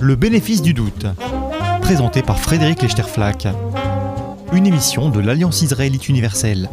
Le 0.00 0.16
bénéfice 0.16 0.62
du 0.62 0.72
doute, 0.72 1.04
présenté 1.82 2.22
par 2.22 2.40
Frédéric 2.40 2.80
Lechterflack, 2.80 3.46
une 4.54 4.66
émission 4.66 5.10
de 5.10 5.20
l'Alliance 5.20 5.60
israélite 5.60 6.08
universelle. 6.08 6.70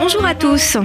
Bonjour 0.00 0.26
à 0.26 0.34
tous. 0.34 0.76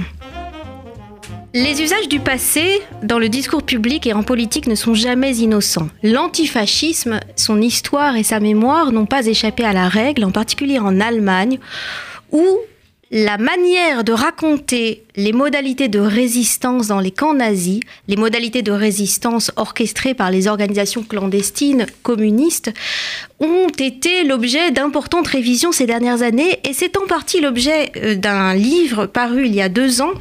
Les 1.52 1.82
usages 1.82 2.08
du 2.08 2.20
passé 2.20 2.80
dans 3.02 3.18
le 3.18 3.28
discours 3.28 3.64
public 3.64 4.06
et 4.06 4.12
en 4.12 4.22
politique 4.22 4.68
ne 4.68 4.76
sont 4.76 4.94
jamais 4.94 5.38
innocents. 5.38 5.88
L'antifascisme, 6.04 7.18
son 7.34 7.60
histoire 7.60 8.14
et 8.14 8.22
sa 8.22 8.38
mémoire 8.38 8.92
n'ont 8.92 9.06
pas 9.06 9.26
échappé 9.26 9.64
à 9.64 9.72
la 9.72 9.88
règle, 9.88 10.22
en 10.22 10.30
particulier 10.30 10.78
en 10.78 11.00
Allemagne, 11.00 11.58
où 12.30 12.60
la 13.12 13.36
manière 13.36 14.04
de 14.04 14.12
raconter 14.12 15.04
les 15.16 15.34
modalités 15.34 15.88
de 15.88 15.98
résistance 15.98 16.86
dans 16.86 16.98
les 16.98 17.10
camps 17.10 17.34
nazis, 17.34 17.80
les 18.08 18.16
modalités 18.16 18.62
de 18.62 18.72
résistance 18.72 19.52
orchestrées 19.56 20.14
par 20.14 20.30
les 20.30 20.48
organisations 20.48 21.02
clandestines 21.02 21.84
communistes, 22.02 22.72
ont 23.38 23.68
été 23.78 24.24
l'objet 24.24 24.70
d'importantes 24.70 25.26
révisions 25.26 25.72
ces 25.72 25.84
dernières 25.84 26.22
années. 26.22 26.58
Et 26.64 26.72
c'est 26.72 26.96
en 26.96 27.06
partie 27.06 27.42
l'objet 27.42 27.92
euh, 27.96 28.14
d'un 28.14 28.54
livre 28.54 29.04
paru 29.04 29.44
il 29.44 29.54
y 29.54 29.60
a 29.60 29.68
deux 29.68 30.00
ans 30.00 30.12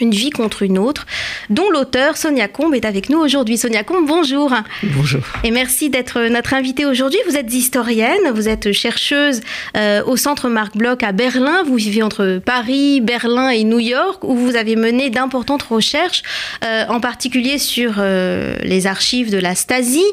une 0.00 0.12
vie 0.12 0.30
contre 0.30 0.62
une 0.62 0.78
autre, 0.78 1.06
dont 1.50 1.70
l'auteur 1.70 2.16
Sonia 2.16 2.48
Combe 2.48 2.74
est 2.74 2.84
avec 2.84 3.08
nous 3.08 3.18
aujourd'hui. 3.18 3.58
Sonia 3.58 3.84
Combe, 3.84 4.06
bonjour. 4.06 4.52
Bonjour. 4.82 5.20
Et 5.44 5.50
merci 5.50 5.90
d'être 5.90 6.20
notre 6.28 6.54
invitée 6.54 6.86
aujourd'hui. 6.86 7.18
Vous 7.28 7.36
êtes 7.36 7.52
historienne, 7.52 8.30
vous 8.34 8.48
êtes 8.48 8.72
chercheuse 8.72 9.40
euh, 9.76 10.02
au 10.04 10.16
Centre 10.16 10.48
Marc 10.48 10.76
Bloch 10.76 11.02
à 11.02 11.12
Berlin. 11.12 11.62
Vous 11.66 11.76
vivez 11.76 12.02
entre 12.02 12.40
Paris, 12.44 13.00
Berlin 13.00 13.50
et 13.50 13.64
New 13.64 13.78
York, 13.78 14.24
où 14.24 14.36
vous 14.36 14.56
avez 14.56 14.76
mené 14.76 15.10
d'importantes 15.10 15.62
recherches, 15.62 16.22
euh, 16.64 16.84
en 16.88 17.00
particulier 17.00 17.58
sur 17.58 17.94
euh, 17.98 18.56
les 18.62 18.86
archives 18.86 19.30
de 19.30 19.38
la 19.38 19.54
Stasi, 19.54 20.04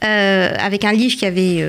avec 0.00 0.84
un 0.84 0.92
livre 0.92 1.16
qui 1.16 1.26
avait 1.26 1.64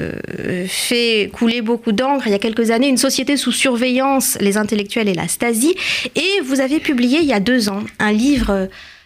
fait 0.67 1.29
couler 1.33 1.61
beaucoup 1.61 1.91
d'encre 1.91 2.27
il 2.27 2.31
y 2.31 2.35
a 2.35 2.39
quelques 2.39 2.71
années, 2.71 2.87
Une 2.87 2.97
société 2.97 3.37
sous 3.37 3.51
surveillance, 3.51 4.37
les 4.39 4.57
intellectuels 4.57 5.07
et 5.07 5.13
la 5.13 5.27
Stasi. 5.27 5.75
Et 6.15 6.41
vous 6.43 6.61
avez 6.61 6.79
publié 6.79 7.19
il 7.19 7.25
y 7.25 7.33
a 7.33 7.39
deux 7.39 7.66
un 7.99 8.11
livre 8.11 8.49
euh, 8.49 8.65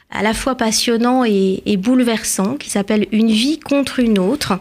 à 0.09 0.23
la 0.23 0.33
fois 0.33 0.55
passionnant 0.55 1.23
et, 1.23 1.77
bouleversant 1.77 2.57
qui 2.57 2.69
s'appelle 2.69 3.07
Une 3.11 3.31
vie 3.31 3.59
contre 3.59 3.99
une 3.99 4.19
autre. 4.19 4.59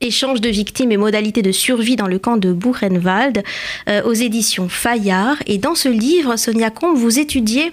Échange 0.00 0.40
de 0.40 0.48
victimes 0.48 0.92
et 0.92 0.96
modalités 0.96 1.42
de 1.42 1.52
survie 1.52 1.96
dans 1.96 2.06
le 2.06 2.18
camp 2.18 2.36
de 2.36 2.52
Buchenwald 2.52 3.42
euh, 3.88 4.02
aux 4.04 4.12
éditions 4.12 4.68
Fayard. 4.68 5.36
Et 5.46 5.58
dans 5.58 5.74
ce 5.74 5.88
livre, 5.88 6.36
Sonia 6.36 6.70
Combe, 6.70 6.96
vous 6.96 7.18
étudiez 7.18 7.72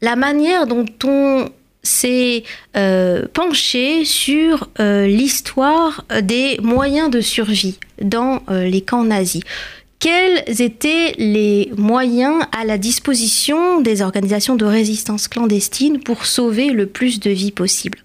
la 0.00 0.16
manière 0.16 0.66
dont 0.66 0.86
on 1.04 1.48
s'est 1.82 2.42
euh, 2.76 3.26
penché 3.32 4.04
sur 4.04 4.68
l'histoire 4.78 6.04
des 6.20 6.58
moyens 6.60 7.10
de 7.10 7.20
survie 7.20 7.78
dans 8.02 8.42
les 8.48 8.80
camps 8.80 9.04
nazis 9.04 9.42
quels 10.06 10.62
étaient 10.62 11.16
les 11.18 11.72
moyens 11.76 12.44
à 12.56 12.64
la 12.64 12.78
disposition 12.78 13.80
des 13.80 14.02
organisations 14.02 14.54
de 14.54 14.64
résistance 14.64 15.26
clandestine 15.26 15.98
pour 15.98 16.26
sauver 16.26 16.70
le 16.70 16.86
plus 16.86 17.18
de 17.18 17.30
vies 17.30 17.50
possible 17.50 17.98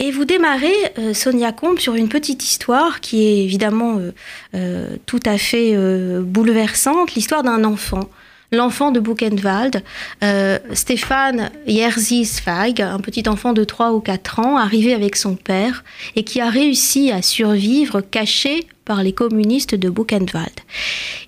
et 0.00 0.12
vous 0.12 0.24
démarrez, 0.24 0.72
euh, 0.98 1.12
Sonia 1.12 1.50
Combe, 1.50 1.80
sur 1.80 1.96
une 1.96 2.08
petite 2.08 2.44
histoire 2.44 3.00
qui 3.00 3.26
est 3.26 3.42
évidemment 3.42 3.98
euh, 3.98 4.12
euh, 4.54 4.96
tout 5.06 5.18
à 5.26 5.38
fait 5.38 5.76
bouleversante, 6.20 7.14
l'histoire 7.14 7.42
d'un 7.42 7.64
enfant 7.64 8.08
l'enfant 8.52 8.90
de 8.90 9.00
Buchenwald, 9.00 9.82
euh, 10.22 10.58
Stéphane 10.72 11.50
Jerzy 11.66 12.24
Zweig, 12.24 12.80
un 12.80 13.00
petit 13.00 13.28
enfant 13.28 13.52
de 13.52 13.64
3 13.64 13.92
ou 13.92 14.00
4 14.00 14.40
ans, 14.40 14.56
arrivé 14.56 14.94
avec 14.94 15.16
son 15.16 15.34
père 15.34 15.84
et 16.16 16.24
qui 16.24 16.40
a 16.40 16.48
réussi 16.48 17.10
à 17.10 17.22
survivre 17.22 18.00
caché 18.00 18.66
par 18.84 19.02
les 19.02 19.12
communistes 19.12 19.74
de 19.74 19.90
Buchenwald. 19.90 20.60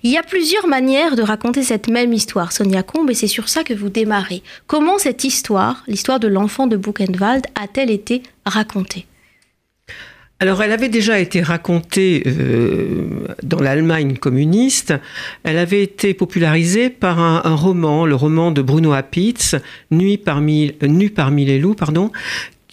Il 0.01 0.09
y 0.09 0.17
a 0.17 0.23
plusieurs 0.23 0.67
manières 0.67 1.15
de 1.15 1.21
raconter 1.21 1.61
cette 1.61 1.87
même 1.87 2.11
histoire, 2.11 2.51
Sonia 2.51 2.81
Combe, 2.81 3.11
et 3.11 3.13
c'est 3.13 3.27
sur 3.27 3.49
ça 3.49 3.63
que 3.63 3.75
vous 3.75 3.89
démarrez. 3.89 4.41
Comment 4.65 4.97
cette 4.97 5.23
histoire, 5.23 5.83
l'histoire 5.87 6.19
de 6.19 6.27
l'enfant 6.27 6.65
de 6.65 6.75
Buchenwald, 6.75 7.45
a-t-elle 7.53 7.91
été 7.91 8.23
racontée? 8.45 9.05
Alors, 10.41 10.63
elle 10.63 10.71
avait 10.71 10.89
déjà 10.89 11.19
été 11.19 11.43
racontée 11.43 12.23
euh, 12.25 13.27
dans 13.43 13.59
l'Allemagne 13.59 14.17
communiste. 14.17 14.91
Elle 15.43 15.59
avait 15.59 15.83
été 15.83 16.15
popularisée 16.15 16.89
par 16.89 17.19
un, 17.19 17.53
roman, 17.53 18.07
le 18.07 18.15
roman 18.15 18.49
de 18.49 18.63
Bruno 18.63 18.91
Apitz, 18.91 19.55
Nuit 19.91 20.17
parmi, 20.17 20.73
Nu 20.81 21.11
parmi 21.11 21.45
les 21.45 21.59
loups, 21.59 21.75
pardon, 21.75 22.11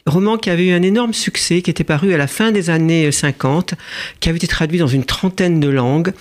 roman 0.09 0.37
qui 0.37 0.51
avait 0.51 0.67
eu 0.67 0.73
un 0.73 0.83
énorme 0.83 1.13
succès, 1.13 1.63
qui 1.63 1.71
était 1.71 1.85
paru 1.85 2.13
à 2.13 2.17
la 2.17 2.27
fin 2.27 2.51
des 2.53 2.71
années 2.71 3.11
50, 3.11 3.75
qui 4.21 4.29
avait 4.29 4.37
été 4.37 4.47
traduit 4.47 4.79
dans 4.79 4.87
une 4.87 5.05
trentaine 5.05 5.61
de 5.61 5.69
langues. 5.69 6.13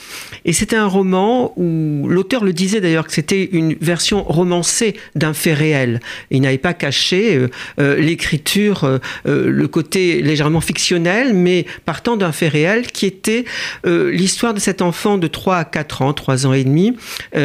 Et 0.46 0.53
c'était 0.53 0.75
un 0.75 0.88
roman 0.88 1.53
où 1.58 2.08
l'auteur 2.08 2.44
le 2.44 2.53
disait 2.53 2.81
d'ailleurs 2.81 3.08
que 3.08 3.14
c'était 3.14 3.50
une 3.52 3.76
version 3.76 4.24
romancée 4.24 4.96
d'un 5.16 5.34
fait 5.34 5.53
réel. 5.53 6.00
Il 6.31 6.42
n'avait 6.42 6.58
pas 6.58 6.74
caché 6.74 7.36
euh, 7.36 7.50
euh, 7.80 7.97
l'écriture, 7.97 8.84
euh, 8.84 9.00
le 9.26 9.68
côté 9.68 10.22
légèrement 10.22 10.62
fictionnel, 10.62 11.34
mais 11.34 11.66
partant 11.86 12.18
d'un 12.18 12.31
fait 12.31 12.47
réel 12.47 12.88
qui 12.88 13.06
était 13.06 13.46
l'histoire 13.86 14.53
de 14.53 14.59
cet 14.59 14.81
enfant 14.81 15.18
de 15.18 15.28
3 15.28 15.58
à 15.58 15.66
4 15.66 16.02
ans, 16.02 16.14
3 16.14 16.47
ans 16.47 16.53
et 16.53 16.64
demi, 16.64 16.96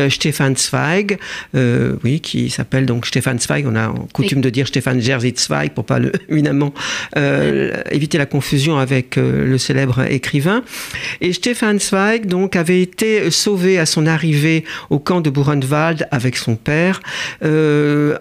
Stefan 0.09 0.57
Zweig, 0.57 1.19
oui, 1.55 2.21
qui 2.21 2.51
s'appelle 2.51 2.87
donc 2.87 3.07
Stefan 3.07 3.39
Zweig. 3.39 3.67
On 3.67 3.77
a 3.77 3.93
coutume 4.13 4.41
de 4.41 4.51
dire 4.51 4.67
Stefan 4.67 5.01
Jerzy 5.01 5.35
Zweig 5.37 5.71
pour 5.71 5.85
pas 5.85 5.99
le 5.99 6.13
évidemment, 6.33 6.73
euh, 7.17 7.73
éviter 7.91 8.19
la 8.19 8.27
confusion 8.27 8.79
avec 8.79 9.19
euh, 9.19 9.47
le 9.47 9.59
célèbre 9.59 10.03
écrivain. 10.11 10.63
Et 11.21 11.33
Stefan 11.33 11.79
Zweig, 11.79 12.27
donc, 12.27 12.57
avait 12.57 12.83
été 12.83 13.31
sauvé 13.31 13.79
à 13.79 13.87
son 13.87 14.07
arrivée 14.07 14.65
au 14.91 14.99
camp 14.99 15.21
de 15.21 15.31
Buchenwald 15.31 16.07
avec 16.11 16.37
son 16.37 16.57
père. 16.57 17.01
Euh, 17.45 18.19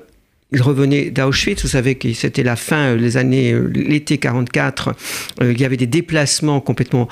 il 0.54 0.62
revenait 0.62 1.12
d'Auschwitz, 1.12 1.62
vous 1.62 1.70
savez 1.70 1.96
que 1.96 2.12
c'était 2.14 2.44
la 2.44 2.58
fin, 2.58 2.96
les 2.96 3.16
années, 3.16 3.56
l'été 3.74 4.18
44, 4.18 4.94
il 5.42 5.60
y 5.62 5.64
avait 5.64 5.78
des 5.78 5.88
déplacements 5.88 6.60
complètement 6.60 7.08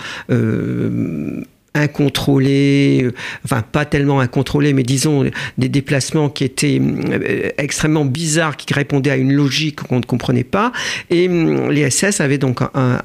incontrôlés, 1.73 3.01
euh, 3.03 3.13
enfin 3.45 3.61
pas 3.61 3.85
tellement 3.85 4.19
incontrôlés, 4.19 4.73
mais 4.73 4.83
disons 4.83 5.29
des 5.57 5.69
déplacements 5.69 6.29
qui 6.29 6.43
étaient 6.43 6.79
euh, 6.81 7.49
extrêmement 7.57 8.05
bizarres, 8.05 8.57
qui 8.57 8.73
répondaient 8.73 9.11
à 9.11 9.17
une 9.17 9.33
logique 9.33 9.81
qu'on 9.81 9.97
ne 9.97 10.05
comprenait 10.05 10.43
pas. 10.43 10.71
Et 11.09 11.27
hum, 11.27 11.71
les 11.71 11.89
SS 11.89 12.21
avaient 12.21 12.37
donc 12.37 12.61
un, 12.73 12.99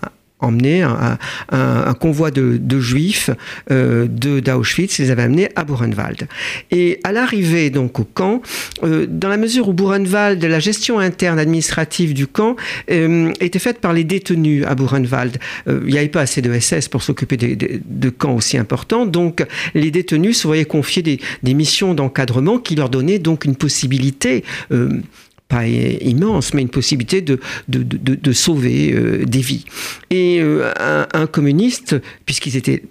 emmené 0.44 0.82
un, 0.82 1.94
convoi 1.94 2.31
de, 2.31 2.81
juifs 2.81 3.31
euh, 3.71 4.06
de 4.09 4.41
d'Auschwitz, 4.41 4.99
les 4.99 5.10
avait 5.10 5.22
amenés 5.22 5.49
à 5.56 5.65
Buchenwald. 5.65 6.28
Et 6.71 7.00
à 7.05 7.12
l'arrivée 7.12 7.71
donc 7.71 7.99
au 8.00 8.05
camp, 8.05 8.43
euh, 8.82 9.06
dans 9.09 9.28
la 9.28 9.37
mesure 9.37 9.69
où 9.69 9.72
Buchenwald, 9.72 10.43
la 10.44 10.59
gestion 10.59 10.99
interne 10.99 11.38
administrative 11.38 12.15
du 12.15 12.27
camp 12.27 12.56
euh, 12.91 13.32
était 13.41 13.59
faite 13.59 13.81
par 13.81 13.93
les 13.93 14.05
détenus 14.05 14.65
à 14.66 14.75
Buchenwald. 14.75 15.38
il 15.66 15.84
n'y 15.84 15.99
avait 15.99 16.09
pas 16.09 16.22
assez 16.22 16.43
de 16.43 16.59
SS 16.59 16.88
pour 16.88 17.03
s'occuper 17.03 17.37
de, 17.37 18.11
camps 18.11 18.34
aussi 18.34 18.59
importants, 18.59 19.06
donc 19.06 19.44
les 19.75 19.91
détenus 19.91 20.38
se 20.38 20.47
voyaient 20.47 20.65
confier 20.65 21.03
des, 21.03 21.21
des 21.43 21.55
missions 21.55 21.94
d'encadrement 21.94 22.59
qui 22.59 22.75
leur 22.75 22.88
donnaient 22.88 23.19
donc 23.19 23.44
une 23.44 23.56
possibilité 23.56 24.44
pas 25.49 25.66
immense, 25.66 26.55
mais 26.55 26.62
une 26.62 26.69
possibilité 26.69 27.21
de, 27.21 27.38
de, 27.69 27.82
de, 27.82 28.32
sauver 28.32 28.93
euh, 28.93 29.25
des 29.25 29.41
vies. 29.41 29.65
Et 30.10 30.41
euh, 30.41 30.72
un, 31.12 31.27
communiste, 31.27 31.97
puisqu'ils 32.25 32.56
étaient 32.56 32.82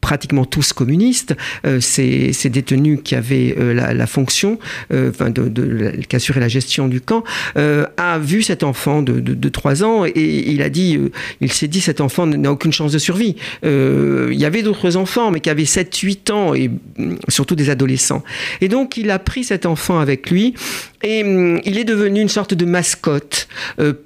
pratiquement 0.00 0.44
tous 0.44 0.72
communistes, 0.72 1.36
euh, 1.66 1.80
ces, 1.80 2.32
détenus 2.48 3.00
qui 3.02 3.14
avaient 3.14 3.54
euh, 3.58 3.74
la, 3.74 4.06
fonction, 4.06 4.58
euh, 4.92 5.10
enfin 5.10 5.32
qui 5.32 6.16
assuraient 6.16 6.40
la 6.40 6.48
gestion 6.48 6.88
du 6.88 7.00
camp, 7.00 7.24
a 7.56 8.18
vu 8.18 8.42
cet 8.42 8.62
enfant 8.62 9.02
de, 9.02 9.20
de, 9.20 9.48
3 9.48 9.84
ans 9.84 10.04
et 10.06 10.12
il 10.50 10.62
a 10.62 10.68
dit, 10.68 10.98
il 11.40 11.52
s'est 11.52 11.68
dit, 11.68 11.80
cet 11.80 12.00
enfant 12.00 12.26
n'a 12.26 12.50
aucune 12.50 12.72
chance 12.72 12.92
de 12.92 12.98
survie. 12.98 13.36
il 13.62 14.38
y 14.38 14.44
avait 14.44 14.62
d'autres 14.62 14.96
enfants, 14.96 15.30
mais 15.30 15.40
qui 15.40 15.50
avaient 15.50 15.64
7-8 15.64 16.32
ans 16.32 16.54
et 16.54 16.68
mm, 16.68 17.16
surtout 17.28 17.54
des 17.54 17.70
adolescents. 17.70 18.22
Et 18.60 18.68
donc 18.68 18.96
il 18.96 19.10
a 19.10 19.18
pris 19.18 19.44
cet 19.44 19.66
enfant 19.66 19.98
avec 19.98 20.30
lui 20.30 20.54
et 21.02 21.22
mm, 21.22 21.60
il 21.64 21.78
est 21.78 21.84
devenu 21.84 22.20
une 22.20 22.28
sorte 22.28 22.54
de 22.54 22.64
mascotte 22.64 23.48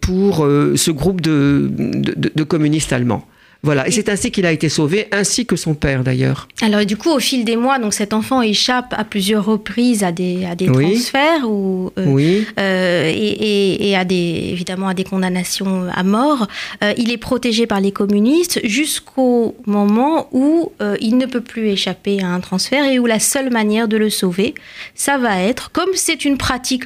pour 0.00 0.38
ce 0.38 0.90
groupe 0.90 1.20
de 1.20 2.44
communistes 2.44 2.92
allemands. 2.92 3.26
Voilà, 3.64 3.86
et 3.86 3.92
c'est 3.92 4.08
ainsi 4.08 4.32
qu'il 4.32 4.44
a 4.44 4.50
été 4.50 4.68
sauvé, 4.68 5.06
ainsi 5.12 5.46
que 5.46 5.54
son 5.54 5.74
père 5.74 6.02
d'ailleurs. 6.02 6.48
Alors 6.62 6.84
du 6.84 6.96
coup, 6.96 7.10
au 7.10 7.20
fil 7.20 7.44
des 7.44 7.54
mois, 7.54 7.78
donc 7.78 7.94
cet 7.94 8.12
enfant 8.12 8.42
échappe 8.42 8.92
à 8.96 9.04
plusieurs 9.04 9.44
reprises 9.44 10.02
à 10.02 10.10
des, 10.10 10.44
à 10.44 10.56
des 10.56 10.66
transferts 10.66 11.48
ou, 11.48 11.92
euh, 11.96 12.04
oui. 12.06 12.44
Euh, 12.58 13.08
et, 13.08 13.88
et, 13.88 13.96
à 13.96 14.04
des, 14.04 14.48
évidemment 14.50 14.88
à 14.88 14.94
des 14.94 15.04
condamnations 15.04 15.86
à 15.94 16.02
mort. 16.02 16.48
Euh, 16.82 16.92
il 16.96 17.12
est 17.12 17.18
protégé 17.18 17.68
par 17.68 17.80
les 17.80 17.92
communistes 17.92 18.58
jusqu'au 18.64 19.54
moment 19.66 20.28
où 20.32 20.72
il 21.00 21.16
ne 21.16 21.26
peut 21.26 21.40
plus 21.40 21.68
échapper 21.68 22.20
à 22.20 22.26
un 22.26 22.40
transfert 22.40 22.84
et 22.84 22.98
où 22.98 23.06
la 23.06 23.20
seule 23.20 23.52
manière 23.52 23.86
de 23.86 23.96
le 23.96 24.10
sauver, 24.10 24.54
ça 24.96 25.18
va 25.18 25.40
être, 25.40 25.70
comme 25.70 25.90
c'est 25.94 26.24
une 26.24 26.36
pratique 26.36 26.84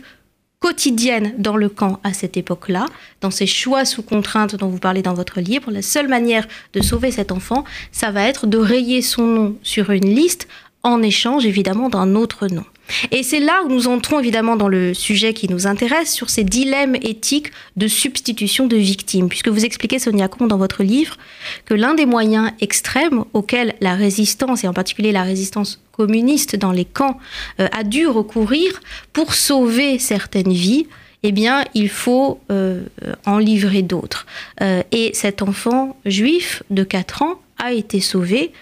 quotidienne 0.67 1.33
dans 1.39 1.57
le 1.57 1.69
camp 1.69 2.01
à 2.03 2.13
cette 2.13 2.37
époque-là, 2.37 2.87
dans 3.21 3.31
ces 3.31 3.47
choix 3.47 3.85
sous 3.85 4.03
contrainte 4.03 4.57
dont 4.57 4.67
vous 4.67 4.81
parlez 4.81 5.01
dans 5.01 5.15
votre 5.15 5.41
livre. 5.41 5.71
La 5.71 5.81
seule 5.81 6.09
manière 6.09 6.49
de 6.73 6.83
sauver 6.83 7.13
cet 7.13 7.31
enfant, 7.31 7.63
ça 7.93 8.11
va 8.11 8.27
être 8.27 8.49
de 8.49 8.59
rayer 8.59 9.01
son 9.01 9.23
nom 9.23 9.57
sur 9.63 9.91
une 9.91 10.13
liste 10.13 10.49
en 10.83 11.03
échange 11.03 11.47
évidemment 11.47 11.89
d'un 11.89 12.17
autre 12.17 12.49
nom. 12.49 12.65
Et 13.13 13.23
c'est 13.23 13.39
là 13.39 13.63
où 13.65 13.69
nous 13.69 13.87
entrons 13.87 14.19
évidemment 14.19 14.57
dans 14.57 14.67
le 14.67 14.93
sujet 14.93 15.35
qui 15.35 15.49
nous 15.49 15.69
intéresse, 15.69 16.13
sur 16.13 16.31
ces 16.31 16.43
dilemmes 16.43 16.97
éthiques 16.97 17.53
de 17.77 17.87
substitution 17.87 18.67
de 18.67 18.77
victimes, 18.77 19.29
puisque 19.29 19.49
vous 19.49 19.65
expliquez, 19.65 20.01
Sonia 20.01 20.27
Comte, 20.27 20.49
dans 20.49 20.59
votre 20.59 20.83
livre, 20.83 21.17
que 21.65 21.75
l'un 21.75 21.95
des 21.95 22.07
moyens 22.07 22.51
extrêmes 22.61 23.25
auxquels 23.35 23.77
la 23.81 23.95
résistance, 23.95 24.65
et 24.65 24.69
en 24.69 24.73
particulier 24.73 25.13
la 25.13 25.23
résistance 25.23 25.81
communiste 25.97 26.57
dans 26.57 26.73
les 26.73 26.85
camps, 26.85 27.19
euh, 27.61 27.69
a 27.73 27.83
dû 27.83 28.07
recourir 28.07 28.81
pour 29.13 29.35
sauver 29.35 29.99
certaines 29.99 30.53
vies, 30.53 30.87
eh 31.23 31.33
bien, 31.33 31.65
il 31.75 31.89
faut 31.89 32.41
euh, 32.51 32.85
en 33.25 33.39
livrer 33.39 33.83
d'autres. 33.83 34.27
Euh, 34.61 34.83
et 34.93 35.11
cet 35.15 35.43
enfant 35.43 35.97
juif 36.05 36.63
de 36.71 36.85
4 36.85 37.23
ans 37.23 37.41
a 37.59 37.73
été 37.73 38.01
sauvé 38.01 38.53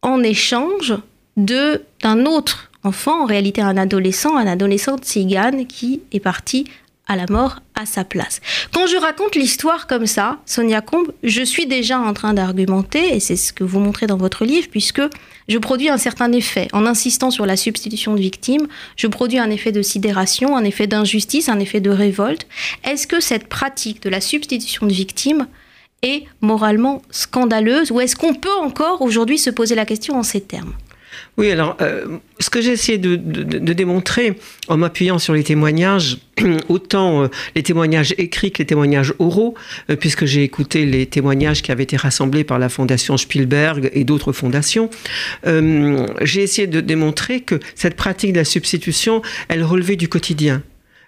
en 0.00 0.22
échange 0.22 0.94
d'un 1.36 2.26
autre 2.26 2.70
enfant, 2.84 3.22
en 3.22 3.26
réalité 3.26 3.60
un 3.60 3.76
adolescent, 3.76 4.36
un 4.36 4.46
adolescent 4.46 4.98
tzigane 4.98 5.66
qui 5.66 6.02
est 6.12 6.20
parti 6.20 6.66
à 7.12 7.16
la 7.16 7.26
mort 7.28 7.60
à 7.74 7.86
sa 7.86 8.04
place. 8.04 8.40
Quand 8.72 8.86
je 8.86 8.96
raconte 8.96 9.34
l'histoire 9.34 9.86
comme 9.86 10.06
ça, 10.06 10.38
Sonia 10.46 10.80
Combe, 10.80 11.12
je 11.22 11.42
suis 11.42 11.66
déjà 11.66 11.98
en 11.98 12.12
train 12.14 12.32
d'argumenter, 12.34 13.14
et 13.14 13.20
c'est 13.20 13.36
ce 13.36 13.52
que 13.52 13.64
vous 13.64 13.80
montrez 13.80 14.06
dans 14.06 14.16
votre 14.16 14.44
livre, 14.44 14.68
puisque 14.70 15.02
je 15.48 15.58
produis 15.58 15.88
un 15.88 15.98
certain 15.98 16.32
effet. 16.32 16.68
En 16.72 16.86
insistant 16.86 17.30
sur 17.30 17.44
la 17.44 17.56
substitution 17.56 18.14
de 18.14 18.20
victimes, 18.20 18.66
je 18.96 19.06
produis 19.06 19.38
un 19.38 19.50
effet 19.50 19.72
de 19.72 19.82
sidération, 19.82 20.56
un 20.56 20.64
effet 20.64 20.86
d'injustice, 20.86 21.48
un 21.48 21.60
effet 21.60 21.80
de 21.80 21.90
révolte. 21.90 22.46
Est-ce 22.84 23.06
que 23.06 23.20
cette 23.20 23.48
pratique 23.48 24.02
de 24.02 24.08
la 24.08 24.20
substitution 24.20 24.86
de 24.86 24.92
victimes 24.92 25.46
est 26.02 26.24
moralement 26.40 27.02
scandaleuse, 27.10 27.90
ou 27.90 28.00
est-ce 28.00 28.16
qu'on 28.16 28.34
peut 28.34 28.58
encore 28.60 29.02
aujourd'hui 29.02 29.38
se 29.38 29.50
poser 29.50 29.74
la 29.74 29.84
question 29.84 30.16
en 30.16 30.22
ces 30.22 30.40
termes? 30.40 30.72
Oui, 31.38 31.50
alors, 31.50 31.78
euh, 31.80 32.18
ce 32.40 32.50
que 32.50 32.60
j'ai 32.60 32.72
essayé 32.72 32.98
de, 32.98 33.16
démontrer 33.16 34.38
en 34.68 34.76
m'appuyant 34.76 35.18
sur 35.18 35.32
les 35.32 35.42
témoignages, 35.42 36.18
autant 36.68 37.22
euh, 37.22 37.28
les 37.54 37.62
témoignages 37.62 38.14
écrits 38.18 38.52
que 38.52 38.58
les 38.58 38.66
témoignages 38.66 39.14
oraux, 39.18 39.54
euh, 39.88 39.96
puisque 39.96 40.26
j'ai 40.26 40.42
écouté 40.42 40.84
les 40.84 41.06
témoignages 41.06 41.62
qui 41.62 41.72
avaient 41.72 41.84
été 41.84 41.96
rassemblés 41.96 42.44
par 42.44 42.58
la 42.58 42.68
Fondation 42.68 43.16
Spielberg 43.16 43.88
et 43.94 44.04
d'autres 44.04 44.32
fondations, 44.32 44.90
j'ai 45.44 46.42
essayé 46.42 46.66
de 46.66 46.80
démontrer 46.80 47.40
que 47.40 47.58
cette 47.74 47.94
pratique 47.94 48.32
de 48.32 48.38
la 48.38 48.44
substitution, 48.44 49.22
elle 49.48 49.64
relevait 49.64 49.96
du 49.96 50.08
quotidien. 50.08 50.62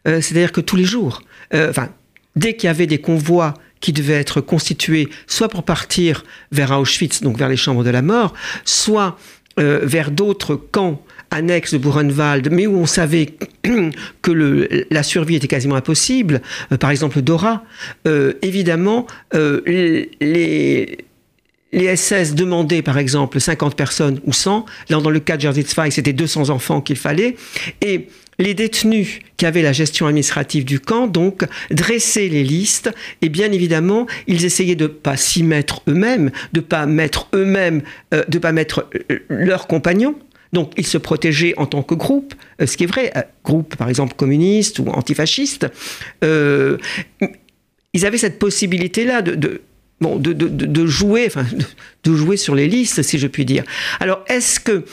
C'est-à-dire 0.05 0.53
que 0.53 0.61
tous 0.61 0.77
les 0.77 0.85
jours, 0.85 1.23
enfin, 1.53 1.91
dès 2.37 2.55
qu'il 2.55 2.67
y 2.67 2.71
avait 2.71 2.87
des 2.87 2.99
convois 2.99 3.55
qui 3.81 3.93
devaient 3.93 4.15
être 4.15 4.41
constitués 4.41 5.09
soit 5.27 5.49
pour 5.49 5.65
partir 5.65 6.25
vers 6.53 6.79
Auschwitz, 6.79 7.23
donc 7.23 7.39
vers 7.39 7.49
les 7.49 7.57
chambres 7.57 7.85
de 7.85 7.91
la 7.91 8.03
mort, 8.03 8.35
soit 8.65 9.19
euh, 9.59 9.81
vers 9.83 10.11
d'autres 10.11 10.57
camps 10.57 11.01
annexes 11.31 11.73
de 11.73 11.79
Buchenwald, 11.79 12.51
mais 12.51 12.67
où 12.67 12.77
on 12.77 12.87
savait 12.87 13.35
que 14.23 14.87
la 14.91 15.03
survie 15.03 15.37
était 15.37 15.47
quasiment 15.47 15.77
impossible, 15.77 16.43
euh, 16.73 16.77
par 16.77 16.91
exemple 16.91 17.23
Dora, 17.23 17.65
euh, 18.07 18.35
évidemment, 18.43 19.07
les, 19.33 20.99
SS 21.73 22.35
demandaient 22.35 22.83
par 22.83 22.99
exemple 22.99 23.41
50 23.41 23.75
personnes 23.77 24.21
ou 24.25 24.33
100. 24.33 24.65
Là, 24.91 25.01
dans 25.01 25.11
le 25.11 25.19
cas 25.19 25.37
de 25.37 25.43
Jerzy 25.43 25.65
c'était 25.91 26.13
200 26.13 26.51
enfants 26.51 26.81
qu'il 26.81 26.97
fallait. 26.97 27.37
Et 27.81 28.09
les 28.39 28.55
détenus 28.55 29.21
qui 29.37 29.47
avaient 29.47 29.63
la 29.63 29.73
gestion 29.73 30.07
administrative 30.07 30.65
du 30.65 30.81
camp, 30.81 31.07
donc, 31.07 31.45
dressaient 31.71 32.29
les 32.29 32.45
listes 32.45 32.91
et 33.23 33.29
bien 33.29 33.53
évidemment, 33.53 34.07
ils 34.27 34.45
essayaient 34.45 34.75
de 34.75 34.87
pas 34.87 35.17
s'y 35.17 35.43
mettre 35.43 35.83
eux-mêmes, 35.89 36.31
de 36.53 36.61
pas 36.61 36.87
mettre 36.87 37.29
eux-mêmes, 37.35 37.83
euh, 38.13 38.25
de 38.29 38.39
pas 38.39 38.53
mettre 38.53 38.89
euh, 39.11 39.19
leurs 39.29 39.67
compagnons. 39.67 40.17
Donc, 40.53 40.73
ils 40.77 40.87
se 40.87 40.99
protégeaient 40.99 41.55
en 41.57 41.67
tant 41.67 41.83
que 41.83 41.95
groupe, 41.95 42.35
euh, 42.61 42.67
ce 42.67 42.77
qui 42.77 42.85
est 42.85 42.89
vrai, 42.89 43.13
groupe 43.45 43.77
par 43.77 43.89
exemple 43.89 44.15
communiste 44.15 44.79
ou 44.79 44.89
antifasciste. 44.89 45.67
ils 46.23 48.07
avaient 48.07 48.19
cette 48.19 48.39
possibilité-là 48.39 49.23
de, 49.23 49.63
bon, 50.01 50.17
de, 50.17 50.33
enfin, 51.27 51.47
de 52.05 52.15
jouer 52.15 52.37
sur 52.37 52.55
les 52.55 52.69
listes, 52.69 53.03
si 53.03 53.19
je 53.19 53.27
puis 53.27 53.45
dire. 53.45 53.65
Alors, 54.01 54.25
est-ce 54.29 54.61
que 54.61 54.85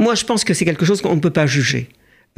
moi, 0.00 0.14
je 0.14 0.24
pense 0.24 0.44
que 0.44 0.54
c'est 0.54 0.64
quelque 0.64 0.84
chose 0.84 1.02
qu'on 1.02 1.14
ne 1.14 1.20
peut 1.20 1.30
pas 1.30 1.46
juger. 1.46 1.88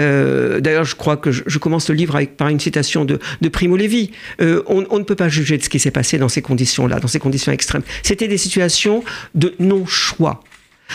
Euh, 0.01 0.61
d'ailleurs, 0.61 0.85
je 0.85 0.97
crois 0.97 1.17
que 1.17 1.31
je, 1.31 1.59
commence 1.59 1.89
le 1.89 1.95
livre 1.95 2.21
par 2.25 2.49
une 2.49 2.59
citation 2.59 3.05
de, 3.05 3.19
Primo 3.49 3.77
Levi. 3.77 4.11
Euh, 4.41 4.63
on, 4.67 4.99
ne 4.99 5.05
peut 5.05 5.15
pas 5.15 5.29
juger 5.29 5.59
de 5.59 5.63
ce 5.63 5.69
qui 5.69 5.79
s'est 5.79 5.93
passé 5.93 6.19
dans 6.19 6.29
ces 6.29 6.43
conditions-là, 6.43 6.99
dans 6.99 7.09
ces 7.09 7.21
conditions 7.21 7.53
extrêmes. 7.53 7.83
C'était 8.03 8.27
des 8.27 8.37
situations 8.37 9.05
de 9.35 9.55
non-choix. 9.61 10.43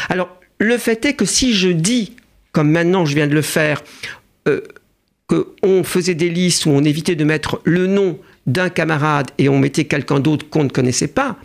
Alors, 0.09 0.29
le 0.59 0.77
fait 0.77 1.05
est 1.05 1.13
que 1.13 1.25
si 1.25 1.53
je 1.53 1.69
dis, 1.69 2.15
comme 2.51 2.69
maintenant 2.69 3.05
je 3.05 3.15
viens 3.15 3.27
de 3.27 3.33
le 3.33 3.41
faire, 3.41 3.81
euh, 4.47 4.61
qu'on 5.27 5.83
faisait 5.83 6.15
des 6.15 6.29
listes 6.29 6.65
où 6.65 6.69
on 6.69 6.83
évitait 6.83 7.15
de 7.15 7.23
mettre 7.23 7.61
le 7.63 7.87
nom 7.87 8.19
d'un 8.45 8.69
camarade 8.69 9.29
et 9.37 9.47
on 9.47 9.59
mettait 9.59 9.85
quelqu'un 9.85 10.19
d'autre 10.19 10.49
qu'on 10.49 10.63
ne 10.63 10.69
connaissait 10.69 11.07
pas, 11.07 11.37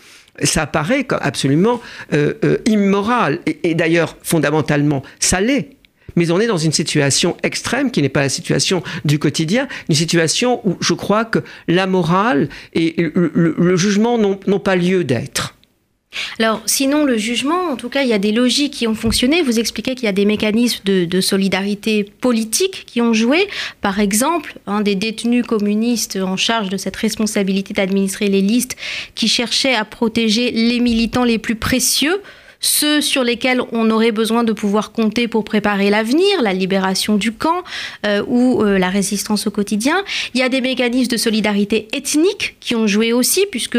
ça 0.42 0.66
paraît 0.66 1.06
absolument 1.20 1.80
euh, 2.12 2.34
euh, 2.44 2.58
immoral. 2.66 3.40
Et, 3.46 3.74
d'ailleurs, 3.74 4.16
fondamentalement, 4.22 5.02
l'est. 5.40 5.70
Mais 6.14 6.30
on 6.30 6.40
est 6.40 6.46
dans 6.46 6.58
une 6.58 6.72
situation 6.72 7.36
extrême 7.42 7.90
qui 7.90 8.02
n'est 8.02 8.10
pas 8.10 8.20
la 8.20 8.28
situation 8.28 8.82
du 9.06 9.18
quotidien, 9.18 9.66
une 9.88 9.94
situation 9.94 10.60
où 10.68 10.76
je 10.80 10.92
crois 10.92 11.24
que 11.24 11.38
la 11.68 11.86
morale 11.86 12.50
et 12.74 12.94
le 13.14 13.76
jugement 13.76 14.18
n'ont 14.18 14.60
pas 14.60 14.76
lieu 14.76 15.04
d'être. 15.04 15.54
Alors, 16.38 16.62
sinon, 16.66 17.04
le 17.04 17.16
jugement, 17.16 17.70
en 17.70 17.76
tout 17.76 17.88
cas, 17.88 18.02
il 18.02 18.08
y 18.08 18.12
a 18.12 18.18
des 18.18 18.32
logiques 18.32 18.74
qui 18.74 18.86
ont 18.86 18.94
fonctionné. 18.94 19.42
Vous 19.42 19.58
expliquez 19.58 19.94
qu'il 19.94 20.04
y 20.04 20.08
a 20.08 20.12
des 20.12 20.24
mécanismes 20.24 20.82
de, 20.84 21.20
solidarité 21.20 22.04
politique 22.04 22.84
qui 22.86 23.00
ont 23.00 23.14
joué. 23.14 23.48
Par 23.80 24.00
exemple, 24.00 24.54
un 24.66 24.80
des 24.80 24.94
détenus 24.94 25.46
communistes 25.46 26.16
en 26.16 26.36
charge 26.36 26.68
de 26.68 26.76
cette 26.76 26.96
responsabilité 26.96 27.74
d'administrer 27.74 28.28
les 28.28 28.40
listes 28.40 28.76
qui 29.14 29.28
cherchait 29.28 29.74
à 29.74 29.84
protéger 29.84 30.50
les 30.50 30.80
militants 30.80 31.24
les 31.24 31.38
plus 31.38 31.56
précieux 31.56 32.20
ceux 32.62 33.00
sur 33.00 33.24
lesquels 33.24 33.60
on 33.72 33.90
aurait 33.90 34.12
besoin 34.12 34.44
de 34.44 34.52
pouvoir 34.52 34.92
compter 34.92 35.28
pour 35.28 35.44
préparer 35.44 35.90
l'avenir, 35.90 36.40
la 36.40 36.54
libération 36.54 37.16
du 37.16 37.32
camp 37.32 37.64
euh, 38.06 38.22
ou 38.26 38.62
euh, 38.62 38.78
la 38.78 38.88
résistance 38.88 39.46
au 39.46 39.50
quotidien. 39.50 39.96
Il 40.32 40.40
y 40.40 40.44
a 40.44 40.48
des 40.48 40.60
mécanismes 40.60 41.10
de 41.10 41.16
solidarité 41.16 41.88
ethnique 41.92 42.56
qui 42.60 42.74
ont 42.74 42.86
joué 42.86 43.12
aussi, 43.12 43.44
puisque 43.50 43.78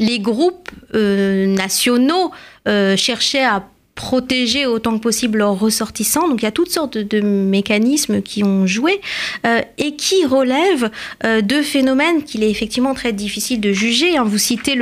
les 0.00 0.18
groupes 0.18 0.70
euh, 0.94 1.46
nationaux 1.46 2.32
euh, 2.66 2.96
cherchaient 2.96 3.44
à 3.44 3.64
protéger 3.94 4.64
autant 4.64 4.96
que 4.96 5.02
possible 5.02 5.38
leurs 5.38 5.58
ressortissants. 5.58 6.26
Donc 6.26 6.40
il 6.40 6.46
y 6.46 6.48
a 6.48 6.52
toutes 6.52 6.70
sortes 6.70 6.96
de, 6.96 7.20
mécanismes 7.20 8.22
qui 8.22 8.42
ont 8.42 8.66
joué 8.66 9.02
euh, 9.46 9.60
et 9.76 9.94
qui 9.94 10.24
relèvent 10.24 10.90
de 11.22 11.60
phénomènes 11.60 12.24
qu'il 12.24 12.42
est 12.42 12.50
effectivement 12.50 12.94
très 12.94 13.12
difficile 13.12 13.60
de 13.60 13.72
juger. 13.72 14.16
Hein. 14.16 14.24
Vous 14.24 14.38
citez 14.38 14.74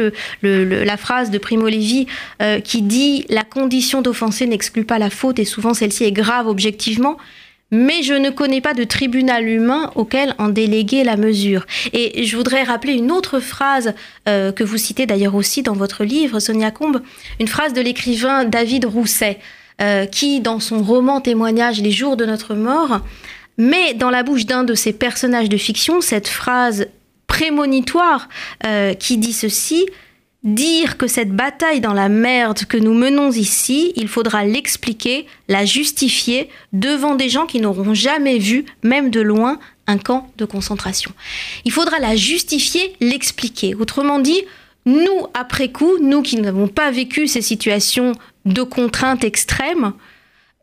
la 0.42 0.96
phrase 0.96 1.32
de 1.32 1.38
Primo 1.38 1.68
Levi 1.68 2.06
qui 2.62 2.82
dit 2.82 3.24
La 3.28 3.42
condition 3.42 4.02
d'offenser 4.02 4.46
n'exclut 4.46 4.84
pas 4.84 5.00
la 5.00 5.10
faute 5.10 5.40
et 5.40 5.44
souvent 5.44 5.74
celle-ci 5.74 6.04
est 6.04 6.12
grave 6.12 6.46
objectivement 6.46 7.18
mais 7.70 8.02
je 8.02 8.14
ne 8.14 8.30
connais 8.30 8.60
pas 8.60 8.74
de 8.74 8.84
tribunal 8.84 9.46
humain 9.46 9.90
auquel 9.94 10.34
en 10.38 10.48
déléguer 10.48 11.04
la 11.04 11.16
mesure. 11.16 11.66
Et 11.92 12.24
je 12.24 12.36
voudrais 12.36 12.62
rappeler 12.62 12.94
une 12.94 13.12
autre 13.12 13.40
phrase 13.40 13.94
euh, 14.28 14.52
que 14.52 14.64
vous 14.64 14.78
citez 14.78 15.06
d'ailleurs 15.06 15.34
aussi 15.34 15.62
dans 15.62 15.74
votre 15.74 16.04
livre, 16.04 16.40
Sonia 16.40 16.70
Combe, 16.70 17.02
une 17.40 17.48
phrase 17.48 17.72
de 17.72 17.80
l'écrivain 17.80 18.44
David 18.44 18.86
Rousset, 18.86 19.38
euh, 19.80 20.06
qui, 20.06 20.40
dans 20.40 20.60
son 20.60 20.82
roman 20.82 21.20
témoignage 21.20 21.80
Les 21.80 21.90
jours 21.90 22.16
de 22.16 22.24
notre 22.24 22.54
mort, 22.54 23.00
met 23.58 23.94
dans 23.94 24.10
la 24.10 24.22
bouche 24.22 24.46
d'un 24.46 24.64
de 24.64 24.74
ses 24.74 24.92
personnages 24.92 25.48
de 25.48 25.56
fiction 25.56 26.00
cette 26.00 26.28
phrase 26.28 26.86
prémonitoire 27.26 28.28
euh, 28.66 28.94
qui 28.94 29.18
dit 29.18 29.32
ceci 29.32 29.86
dire 30.44 30.96
que 30.96 31.06
cette 31.06 31.32
bataille 31.32 31.80
dans 31.80 31.92
la 31.92 32.08
merde 32.08 32.64
que 32.64 32.76
nous 32.76 32.94
menons 32.94 33.30
ici, 33.30 33.92
il 33.96 34.08
faudra 34.08 34.44
l'expliquer, 34.44 35.26
la 35.48 35.64
justifier 35.64 36.48
devant 36.72 37.16
des 37.16 37.28
gens 37.28 37.46
qui 37.46 37.60
n'auront 37.60 37.94
jamais 37.94 38.38
vu, 38.38 38.64
même 38.82 39.10
de 39.10 39.20
loin, 39.20 39.58
un 39.86 39.98
camp 39.98 40.30
de 40.36 40.44
concentration. 40.44 41.12
Il 41.64 41.72
faudra 41.72 41.98
la 41.98 42.14
justifier, 42.14 42.94
l'expliquer. 43.00 43.74
Autrement 43.74 44.20
dit, 44.20 44.42
nous, 44.86 45.26
après 45.34 45.72
coup, 45.72 45.98
nous 46.00 46.22
qui 46.22 46.40
n'avons 46.40 46.68
pas 46.68 46.90
vécu 46.90 47.26
ces 47.26 47.42
situations 47.42 48.12
de 48.44 48.62
contraintes 48.62 49.24
extrêmes, 49.24 49.92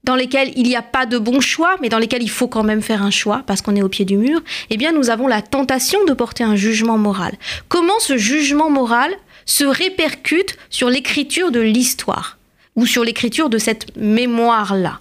dans 0.05 0.15
lesquelles 0.15 0.53
il 0.55 0.67
n'y 0.67 0.75
a 0.75 0.84
pas 0.84 1.08
de 1.08 1.17
bon 1.17 1.41
choix, 1.41 1.75
mais 1.82 1.89
dans 1.89 1.98
lesquelles 1.98 2.22
il 2.22 2.29
faut 2.29 2.48
quand 2.48 2.63
même 2.63 2.84
faire 2.84 3.01
un 3.01 3.10
choix 3.10 3.41
parce 3.48 3.62
qu'on 3.62 3.75
est 3.75 3.82
au 3.82 3.89
pied 3.89 4.05
du 4.05 4.17
mur, 4.17 4.39
eh 4.70 4.77
bien 4.77 4.91
nous 4.91 5.10
avons 5.10 5.27
la 5.27 5.41
tentation 5.41 6.05
de 6.05 6.13
porter 6.13 6.44
un 6.44 6.55
jugement 6.55 7.00
moral. 7.00 7.34
Comment 7.70 8.00
ce 8.00 8.15
jugement 8.15 8.70
moral 8.70 9.12
se 9.45 9.63
répercute 9.63 10.57
sur 10.69 10.89
l'écriture 10.89 11.51
de 11.51 11.59
l'histoire 11.59 12.37
ou 12.75 12.85
sur 12.85 13.03
l'écriture 13.03 13.49
de 13.49 13.57
cette 13.57 13.95
mémoire-là. 13.95 14.99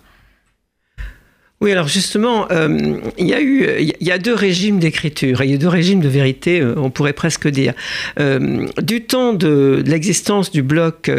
Oui, 1.64 1.72
alors 1.72 1.88
justement, 1.88 2.46
euh, 2.50 2.98
il 3.16 3.26
y 3.26 3.32
a 3.32 3.40
eu, 3.40 3.66
il 3.78 4.06
y 4.06 4.10
a 4.10 4.18
deux 4.18 4.34
régimes 4.34 4.78
d'écriture, 4.78 5.42
il 5.42 5.50
y 5.50 5.54
a 5.54 5.56
deux 5.56 5.68
régimes 5.68 6.00
de 6.00 6.08
vérité, 6.08 6.60
euh, 6.60 6.74
on 6.76 6.90
pourrait 6.90 7.14
presque 7.14 7.48
dire. 7.48 7.72
Euh, 8.20 8.66
du 8.82 9.04
temps 9.04 9.32
de, 9.32 9.82
l'existence 9.86 10.50
du 10.50 10.62
bloc 10.62 11.10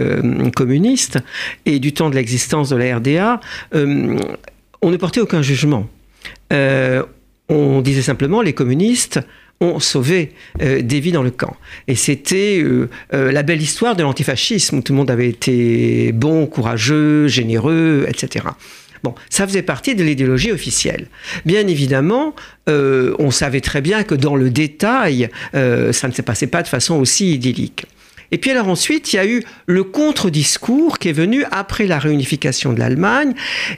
communiste 0.55 1.17
et 1.65 1.79
du 1.79 1.94
temps 1.94 2.12
de 2.12 2.15
l'existence 2.15 2.70
de 2.70 2.75
la 2.75 2.98
RDA, 2.98 3.39
on 3.74 4.91
ne 4.91 4.98
portait 4.98 5.20
aucun 5.20 5.41
jugement. 5.41 5.88
on 6.51 7.82
disait 7.82 8.03
simplement 8.03 8.44
les 8.44 8.53
communistes 8.53 9.20
ont 9.62 9.80
sauvé 9.80 10.34
des 10.60 11.00
vies 11.00 11.12
dans 11.12 11.24
le 11.24 11.32
camp. 11.32 11.56
Et 11.88 11.96
c'était 11.96 12.64
la 13.12 13.44
belle 13.44 13.62
histoire 13.62 13.96
de 13.96 14.04
l'antifascisme, 14.04 14.78
où 14.78 14.82
tout 14.82 14.94
le 14.94 14.98
monde 14.98 15.12
avait 15.12 15.30
été 15.30 16.12
bon, 16.12 16.46
courageux, 16.46 17.28
généreux, 17.28 18.06
etc. 18.08 18.46
Bon, 19.06 19.14
ça 19.30 19.46
faisait 19.46 19.62
partie 19.62 19.94
de 19.94 20.04
l'idéologie 20.04 20.52
officielle. 20.52 21.06
Bien 21.46 21.68
évidemment, 21.68 22.34
euh, 22.68 23.14
on 23.20 23.30
savait 23.30 23.62
très 23.62 23.80
bien 23.80 24.02
que 24.02 24.16
dans 24.16 24.36
le 24.36 24.50
détail, 24.50 25.30
euh, 25.54 25.94
ça 25.94 26.08
ne 26.08 26.14
se 26.14 26.24
passait 26.24 26.48
pas 26.48 26.64
de 26.64 26.68
façon 26.68 26.96
aussi 26.96 27.36
idyllique. 27.36 27.86
Et 28.32 28.40
puis 28.40 28.50
alors 28.50 28.68
ensuite, 28.68 29.14
il 29.14 29.18
y 29.18 29.20
a 29.20 29.28
eu 29.28 29.44
le 29.68 29.84
contre-discours 29.84 30.98
qui 30.98 31.10
est 31.10 31.14
venu 31.14 31.46
après 31.52 31.86
la 31.86 32.00
réunification 32.00 32.74
de 32.74 32.80
l'Allemagne 32.80 33.36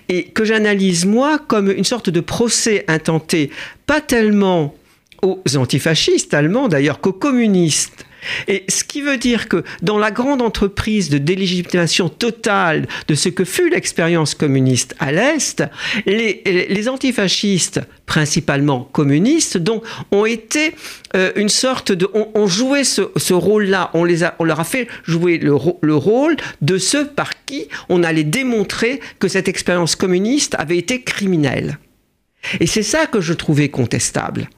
et 0.07 0.23
que 0.23 0.45
j'analyse 0.45 1.05
moi 1.05 1.39
comme 1.45 1.69
une 1.69 1.83
sorte 1.83 2.09
de 2.09 2.21
procès 2.21 2.85
intenté, 2.87 3.51
pas 3.85 3.99
tellement 3.99 4.73
aux 5.21 5.41
antifascistes 5.55 6.33
allemands 6.33 6.67
d'ailleurs 6.67 6.99
qu'aux 6.99 7.13
communistes 7.13 8.07
et 8.47 8.63
ce 8.67 8.83
qui 8.83 9.01
veut 9.01 9.17
dire 9.17 9.47
que 9.47 9.63
dans 9.81 9.97
la 9.97 10.11
grande 10.11 10.41
entreprise 10.41 11.09
de 11.09 11.17
délégitimation 11.17 12.09
totale 12.09 12.87
de 13.07 13.15
ce 13.15 13.29
que 13.29 13.45
fut 13.45 13.69
l'expérience 13.69 14.35
communiste 14.35 14.95
à 14.99 15.11
l'Est, 15.11 15.63
les, 16.05 16.89
antifascistes, 16.89 17.81
principalement 18.05 18.89
communistes, 18.91 19.57
donc, 19.57 19.83
ont 20.11 20.25
été 20.25 20.73
euh, 21.15 21.31
une 21.35 21.49
sorte 21.49 21.91
de... 21.91 22.07
ont, 22.13 22.47
joué 22.47 22.83
ce, 22.83 23.33
rôle-là, 23.33 23.91
on, 23.93 24.07
on 24.39 24.43
leur 24.43 24.59
a 24.59 24.63
fait 24.63 24.87
jouer 25.03 25.37
le, 25.37 25.55
le 25.81 25.95
rôle 25.95 26.37
de 26.61 26.77
ceux 26.77 27.07
par 27.07 27.31
qui 27.45 27.67
on 27.89 28.03
allait 28.03 28.23
démontrer 28.23 28.99
que 29.19 29.27
cette 29.27 29.47
expérience 29.47 29.95
communiste 29.95 30.55
avait 30.57 30.77
été 30.77 31.01
criminelle. 31.01 31.77
Et 32.59 32.67
c'est 32.67 32.83
ça 32.83 33.07
que 33.07 33.19
je 33.19 33.33
trouvais 33.33 33.69
contestable 33.69 34.49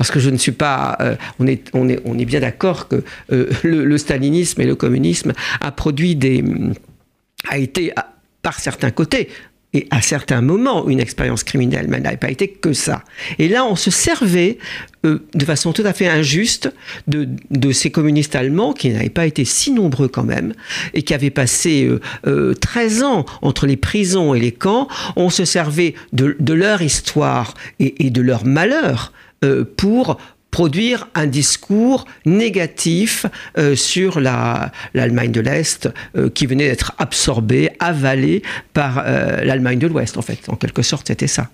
parce 0.00 0.10
que 0.10 0.18
je 0.18 0.30
ne 0.30 0.38
suis 0.38 0.52
pas. 0.52 0.96
Euh, 1.02 1.14
on, 1.38 1.46
est, 1.46 1.68
on, 1.74 1.86
est, 1.86 2.00
on 2.06 2.18
est 2.18 2.24
bien 2.24 2.40
d'accord 2.40 2.88
que 2.88 3.04
euh, 3.32 3.50
le, 3.62 3.98
stalinisme 3.98 4.58
et 4.62 4.64
le 4.64 4.74
communisme 4.74 5.34
a 5.60 5.70
produit 5.72 6.16
des. 6.16 6.42
a 7.46 7.58
été, 7.58 7.92
par 8.40 8.58
certains 8.60 8.92
côtés, 8.92 9.28
et 9.74 9.86
à 9.90 10.00
certains 10.00 10.40
moments, 10.40 10.88
une 10.88 11.00
expérience 11.00 11.44
criminelle, 11.44 11.84
mais 11.90 12.00
n'avait 12.00 12.16
pas 12.16 12.30
été 12.30 12.48
que 12.48 12.72
ça. 12.72 13.04
Et 13.38 13.46
là, 13.46 13.66
on 13.66 13.76
se 13.76 13.90
servait 13.90 14.56
euh, 15.04 15.18
de 15.34 15.44
façon 15.44 15.74
tout 15.74 15.84
à 15.84 15.92
fait 15.92 16.08
injuste 16.08 16.72
de, 17.06 17.28
ces 17.72 17.90
communistes 17.90 18.36
allemands 18.36 18.72
qui 18.72 18.88
n'avaient 18.88 19.10
pas 19.10 19.26
été 19.26 19.44
si 19.44 19.70
nombreux 19.70 20.08
quand 20.08 20.24
même, 20.24 20.54
et 20.94 21.02
qui 21.02 21.12
avaient 21.12 21.28
passé 21.28 21.90
13 22.24 23.02
ans 23.02 23.26
entre 23.42 23.66
les 23.66 23.76
prisons 23.76 24.32
et 24.32 24.40
les 24.40 24.52
camps. 24.52 24.88
On 25.16 25.28
se 25.28 25.44
servait 25.44 25.94
de, 26.14 26.54
leur 26.54 26.80
histoire 26.80 27.52
et, 27.78 28.08
de 28.08 28.22
leur 28.22 28.46
malheur 28.46 29.12
euh, 29.12 29.19
pour 29.76 30.18
produire 30.50 31.08
un 31.14 31.26
discours 31.26 32.06
négatif 32.24 33.26
euh, 33.56 33.76
sur 33.76 34.20
l'Allemagne 34.20 35.30
de 35.32 35.40
l'Est 35.40 35.88
euh, 36.16 36.28
qui 36.28 36.46
venait 36.46 36.68
d'être 36.68 36.92
absorbée, 36.98 37.70
avalée 37.78 38.42
par 38.74 39.04
l'Allemagne 39.04 39.78
de 39.78 39.86
l'Ouest, 39.86 40.16
en 40.16 40.22
fait. 40.22 40.48
En 40.48 40.56
quelque 40.56 40.82
sorte, 40.82 41.08
c'était 41.08 41.26
ça. 41.26 41.48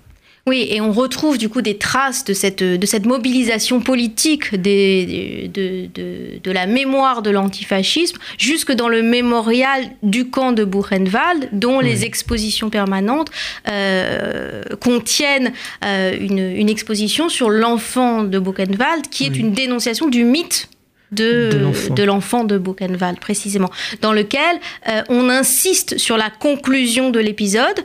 Oui, 0.49 0.69
et 0.71 0.81
on 0.81 0.93
retrouve 0.93 1.39
du 1.39 1.49
coup 1.49 1.61
des 1.61 1.77
traces 1.77 2.23
de 2.23 2.33
cette, 2.33 2.63
de 2.63 2.87
cette 2.87 3.05
mobilisation 3.05 3.81
politique 3.81 4.55
des, 4.55 5.51
de, 5.53 5.89
de, 5.93 6.39
de, 6.41 6.51
la 6.53 6.67
mémoire 6.67 7.23
de 7.23 7.31
l'antifascisme 7.31 8.17
jusque 8.39 8.71
dans 8.71 8.89
le 8.89 9.03
mémorial 9.03 9.83
du 10.05 10.31
camp 10.31 10.53
de 10.53 10.63
Buchenwald, 10.63 11.49
dont 11.51 11.81
les 11.81 12.05
expositions 12.05 12.71
permanentes 12.71 13.33
euh, 13.69 14.63
contiennent 14.81 15.53
euh, 15.85 16.17
une, 16.21 16.39
une, 16.39 16.69
exposition 16.69 17.29
sur 17.29 17.51
l'enfant 17.51 18.23
de 18.23 18.39
Buchenwald, 18.39 19.09
qui 19.11 19.25
est 19.25 19.37
une 19.37 19.51
dénonciation 19.51 20.07
du 20.07 20.23
mythe 20.23 20.69
de, 21.11 22.05
l'enfant 22.05 22.45
de, 22.45 22.57
Buchenwald, 22.57 23.19
précisément, 23.19 23.71
dans 24.01 24.13
lequel 24.13 24.61
euh, 24.89 25.03
on 25.09 25.29
insiste 25.29 25.99
sur 25.99 26.17
la 26.17 26.31
conclusion 26.31 27.11
de 27.11 27.19
l'épisode. 27.19 27.85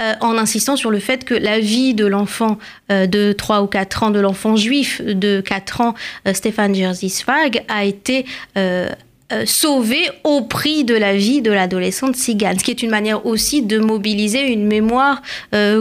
Euh, 0.00 0.14
en 0.20 0.38
insistant 0.38 0.76
sur 0.76 0.90
le 0.90 1.00
fait 1.00 1.24
que 1.24 1.34
la 1.34 1.58
vie 1.58 1.92
de 1.92 2.06
l'enfant 2.06 2.58
euh, 2.92 3.06
de 3.06 3.32
3 3.32 3.62
ou 3.62 3.66
4 3.66 4.04
ans, 4.04 4.10
de 4.10 4.20
l'enfant 4.20 4.54
juif 4.54 5.02
de 5.02 5.40
4 5.40 5.80
ans, 5.80 5.94
euh, 6.26 6.34
Stéphane 6.34 6.72
Jerzy 6.72 7.10
Svag, 7.10 7.64
a 7.68 7.84
été 7.84 8.24
sauvée 9.44 10.08
au 10.24 10.42
prix 10.42 10.84
de 10.84 10.94
la 10.94 11.14
vie 11.14 11.42
de 11.42 11.50
l'adolescente 11.50 12.16
cigane, 12.16 12.58
ce 12.58 12.64
qui 12.64 12.70
est 12.70 12.82
une 12.82 12.90
manière 12.90 13.26
aussi 13.26 13.62
de 13.62 13.78
mobiliser 13.78 14.52
une 14.52 14.66
mémoire 14.66 15.22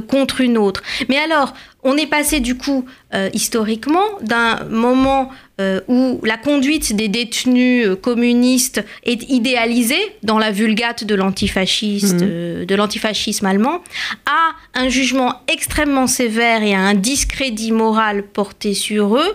contre 0.07 0.41
une 0.41 0.57
autre. 0.57 0.83
Mais 1.07 1.17
alors, 1.17 1.53
on 1.87 1.95
est 1.95 2.07
passé 2.07 2.41
du 2.41 2.57
coup 2.57 2.85
euh, 3.13 3.29
historiquement 3.33 4.05
d'un 4.21 4.65
moment 4.65 5.29
euh, 5.61 5.79
où 5.87 6.19
la 6.23 6.35
conduite 6.35 6.93
des 6.93 7.07
détenus 7.07 7.87
euh, 7.87 7.95
communistes 7.95 8.83
est 9.03 9.29
idéalisée 9.29 10.15
dans 10.21 10.37
la 10.37 10.51
vulgate 10.51 11.05
de 11.05 11.15
l'antifasciste, 11.15 12.21
mhm. 12.21 12.65
de 12.65 12.75
l'antifascisme 12.75 13.45
allemand, 13.45 13.81
à 14.25 14.79
un 14.79 14.89
jugement 14.89 15.41
extrêmement 15.47 16.07
sévère 16.07 16.61
et 16.61 16.75
à 16.75 16.79
un 16.79 16.93
discrédit 16.93 17.71
moral 17.71 18.23
porté 18.23 18.73
sur 18.73 19.15
eux 19.15 19.33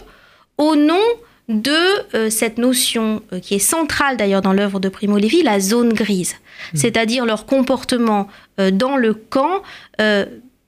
au 0.59 0.77
nom 0.77 1.01
de 1.53 2.29
cette 2.31 2.59
notion 2.59 3.23
qui 3.43 3.55
est 3.55 3.59
centrale 3.59 4.17
d'ailleurs 4.17 4.43
dans 4.43 4.53
l'œuvre 4.53 4.81
de 4.81 4.89
Primo 4.89 5.19
Levi, 5.19 5.43
la 5.43 5.61
zone 5.61 5.93
grise, 5.93 6.35
mhm. 6.73 6.81
c'est-à-dire 6.81 7.25
leur 7.25 7.47
comportement 7.47 8.29
dans 8.59 8.97
le 8.97 9.15
camp 9.15 9.63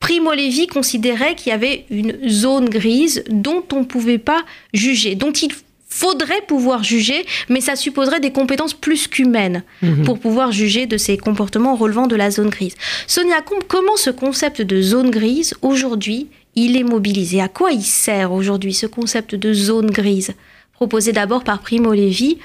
Primo 0.05 0.35
Levi 0.35 0.67
considérait 0.67 1.35
qu'il 1.35 1.49
y 1.49 1.55
avait 1.55 1.87
une 1.89 2.29
zone 2.29 2.69
grise 2.69 3.25
dont 3.31 3.65
on 3.73 3.81
ne 3.81 3.85
pouvait 3.85 4.19
pas 4.19 4.45
juger, 4.75 5.15
dont 5.15 5.33
il 5.33 5.51
faudrait 5.89 6.43
pouvoir 6.47 6.83
juger, 6.83 7.25
mais 7.49 7.63
ça 7.63 7.75
supposerait 7.75 8.21
des 8.21 8.31
compétences 8.31 8.75
plus 8.75 9.09
qu'humaines 9.09 9.63
mhm. 9.81 10.05
pour 10.05 10.19
pouvoir 10.19 10.53
juger 10.53 10.85
de 10.85 10.99
ces 10.99 11.17
comportements 11.17 11.75
relevant 11.75 12.07
de 12.07 12.17
la 12.17 12.31
zone 12.31 12.51
grise. 12.51 12.75
Sonia 13.07 13.41
Combe, 13.41 13.63
comment 13.67 13.97
ce 13.97 14.11
concept 14.11 14.61
de 14.61 14.83
zone 14.83 15.11
grise, 15.11 15.55
aujourd'hui, 15.63 16.27
il 16.55 16.77
est 16.77 16.85
mobilisé? 16.85 17.41
À 17.41 17.49
quoi 17.49 17.73
il 17.73 17.83
sert 17.83 18.31
aujourd'hui 18.31 18.75
ce 18.75 18.87
concept 18.87 19.35
de 19.35 19.55
zone 19.55 19.91
grise, 19.91 20.33
proposé 20.75 21.13
d'abord 21.13 21.45
par 21.45 21.61
Primo 21.61 21.93
Levi 21.93 22.39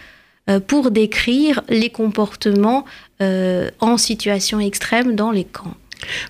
euh, 0.50 0.60
pour 0.60 0.92
décrire 0.92 1.62
les 1.70 1.90
comportements 1.90 2.86
euh, 3.22 3.70
en 3.80 3.98
situation 3.98 4.60
extrême 4.60 5.16
dans 5.16 5.32
les 5.32 5.46
camps. 5.46 5.76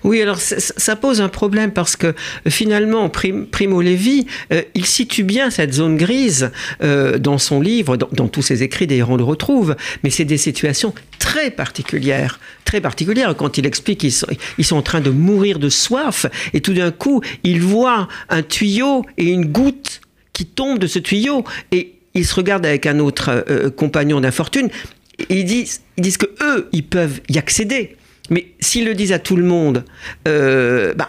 Oui, 0.04 0.20
alors 0.20 0.38
ça, 0.38 0.96
pose 0.96 1.20
un 1.20 1.28
problème 1.28 1.72
parce 1.72 1.96
que 1.96 2.14
finalement, 2.48 3.08
Primo 3.08 3.82
Levi, 3.82 4.26
euh, 4.52 4.62
il 4.74 4.86
situe 4.86 5.22
bien 5.22 5.50
cette 5.50 5.74
zone 5.74 5.96
grise 5.96 6.50
euh, 6.82 7.18
dans 7.18 7.38
son 7.38 7.60
livre, 7.60 7.96
dans, 7.96 8.28
tous 8.28 8.42
ses 8.42 8.62
écrits, 8.62 8.86
d'ailleurs 8.86 9.10
on 9.10 9.16
le 9.16 9.24
retrouve, 9.24 9.76
mais 10.02 10.10
c'est 10.10 10.24
des 10.24 10.38
situations 10.38 10.94
très 11.18 11.50
particulières, 11.50 12.40
très 12.64 12.80
particulières. 12.80 13.36
Quand 13.36 13.58
il 13.58 13.66
explique 13.66 14.00
qu'ils 14.00 14.12
sont, 14.12 14.26
ils 14.58 14.64
sont 14.64 14.76
en 14.76 14.82
train 14.82 15.00
de 15.00 15.10
mourir 15.10 15.58
de 15.58 15.68
soif 15.68 16.26
et 16.52 16.60
tout 16.60 16.74
d'un 16.74 16.90
coup, 16.90 17.20
il 17.44 17.62
voit 17.62 18.08
un 18.28 18.42
tuyau 18.42 19.04
et 19.18 19.26
une 19.26 19.46
goutte 19.46 20.00
qui 20.40 20.46
tombe 20.46 20.78
de 20.78 20.86
ce 20.86 20.98
tuyau 20.98 21.44
et 21.70 21.92
il 22.14 22.24
se 22.24 22.34
regarde 22.34 22.64
avec 22.64 22.86
un 22.86 22.98
autre 22.98 23.44
euh, 23.50 23.68
compagnon 23.70 24.20
d'infortune 24.20 24.70
ils 25.28 25.44
disent, 25.44 25.82
ils 25.96 26.02
disent 26.02 26.18
eux, 26.42 26.68
ils 26.72 26.84
peuvent 26.84 27.20
y 27.28 27.38
accéder. 27.38 27.96
Mais 28.30 28.46
s'ils 28.60 28.84
le 28.84 28.94
disent 28.94 29.12
à 29.12 29.18
tout 29.18 29.36
le 29.36 29.44
monde, 29.44 29.84
euh, 30.28 30.94
bah, 30.94 31.08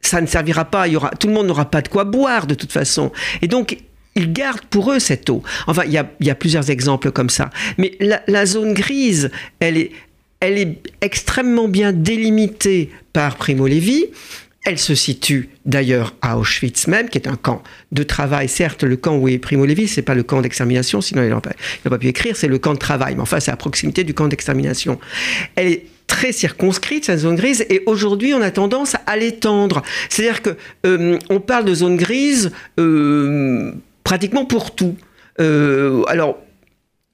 ça 0.00 0.20
ne 0.20 0.26
servira 0.26 0.64
pas. 0.64 0.88
Il 0.88 0.92
y 0.92 0.96
aura, 0.96 1.10
tout 1.10 1.28
le 1.28 1.32
monde 1.32 1.46
n'aura 1.46 1.70
pas 1.70 1.80
de 1.80 1.88
quoi 1.88 2.04
boire 2.04 2.46
de 2.46 2.54
toute 2.54 2.72
façon. 2.72 3.12
Et 3.40 3.48
donc, 3.48 3.78
ils 4.16 4.32
gardent 4.32 4.66
pour 4.68 4.92
eux 4.92 4.98
cette 4.98 5.30
eau. 5.30 5.42
Enfin, 5.66 5.84
il 5.86 5.92
y 5.92 5.98
a, 5.98 6.10
y 6.20 6.30
a 6.30 6.34
plusieurs 6.34 6.68
exemples 6.70 7.12
comme 7.12 7.30
ça. 7.30 7.50
Mais 7.78 7.96
la, 8.00 8.46
zone 8.46 8.74
grise, 8.74 9.30
elle 9.60 9.78
est, 9.78 9.92
elle 10.40 10.58
est 10.58 10.78
extrêmement 11.00 11.68
bien 11.68 11.92
délimitée 11.92 12.90
par 13.12 13.36
Primo 13.36 13.66
Levi. 13.66 14.06
Elle 14.66 14.78
se 14.78 14.94
situe 14.94 15.48
d'ailleurs 15.64 16.14
à 16.20 16.36
Auschwitz 16.36 16.86
même, 16.86 17.08
qui 17.08 17.16
est 17.16 17.26
un 17.26 17.36
camp 17.36 17.62
de 17.92 18.02
travail. 18.02 18.46
Certes, 18.46 18.84
le 18.84 18.96
camp 18.96 19.16
où 19.16 19.26
est 19.26 19.38
Primo 19.38 19.64
Levi, 19.64 19.88
c'est 19.88 20.02
pas 20.02 20.14
le 20.14 20.22
camp 20.22 20.42
d'extermination, 20.42 21.00
sinon 21.00 21.22
il 21.22 21.30
n'a 21.30 21.40
pas, 21.40 21.52
pas, 21.88 21.98
pu 21.98 22.08
écrire, 22.08 22.36
c'est 22.36 22.46
le 22.46 22.58
camp 22.58 22.74
de 22.74 22.78
travail. 22.78 23.14
Mais 23.14 23.22
enfin, 23.22 23.40
c'est 23.40 23.50
à 23.50 23.56
proximité 23.56 24.04
du 24.04 24.12
camp 24.12 24.28
d'extermination. 24.28 25.00
Elle 25.56 25.68
est 25.68 25.86
très 26.06 26.32
circonscrite, 26.32 27.06
cette 27.06 27.20
zone 27.20 27.36
grise, 27.36 27.64
et 27.70 27.82
aujourd'hui, 27.86 28.34
on 28.34 28.42
a 28.42 28.50
tendance 28.50 28.96
à 29.06 29.16
l'étendre. 29.16 29.82
C'est-à-dire 30.10 30.42
que 30.42 30.50
euh, 30.84 31.18
on 31.30 31.40
parle 31.40 31.64
de 31.64 31.74
zone 31.74 31.96
grise 31.96 32.50
euh, 32.78 33.72
pratiquement 34.04 34.44
pour 34.44 34.74
tout. 34.74 34.96
Euh, 35.40 36.02
alors, 36.08 36.38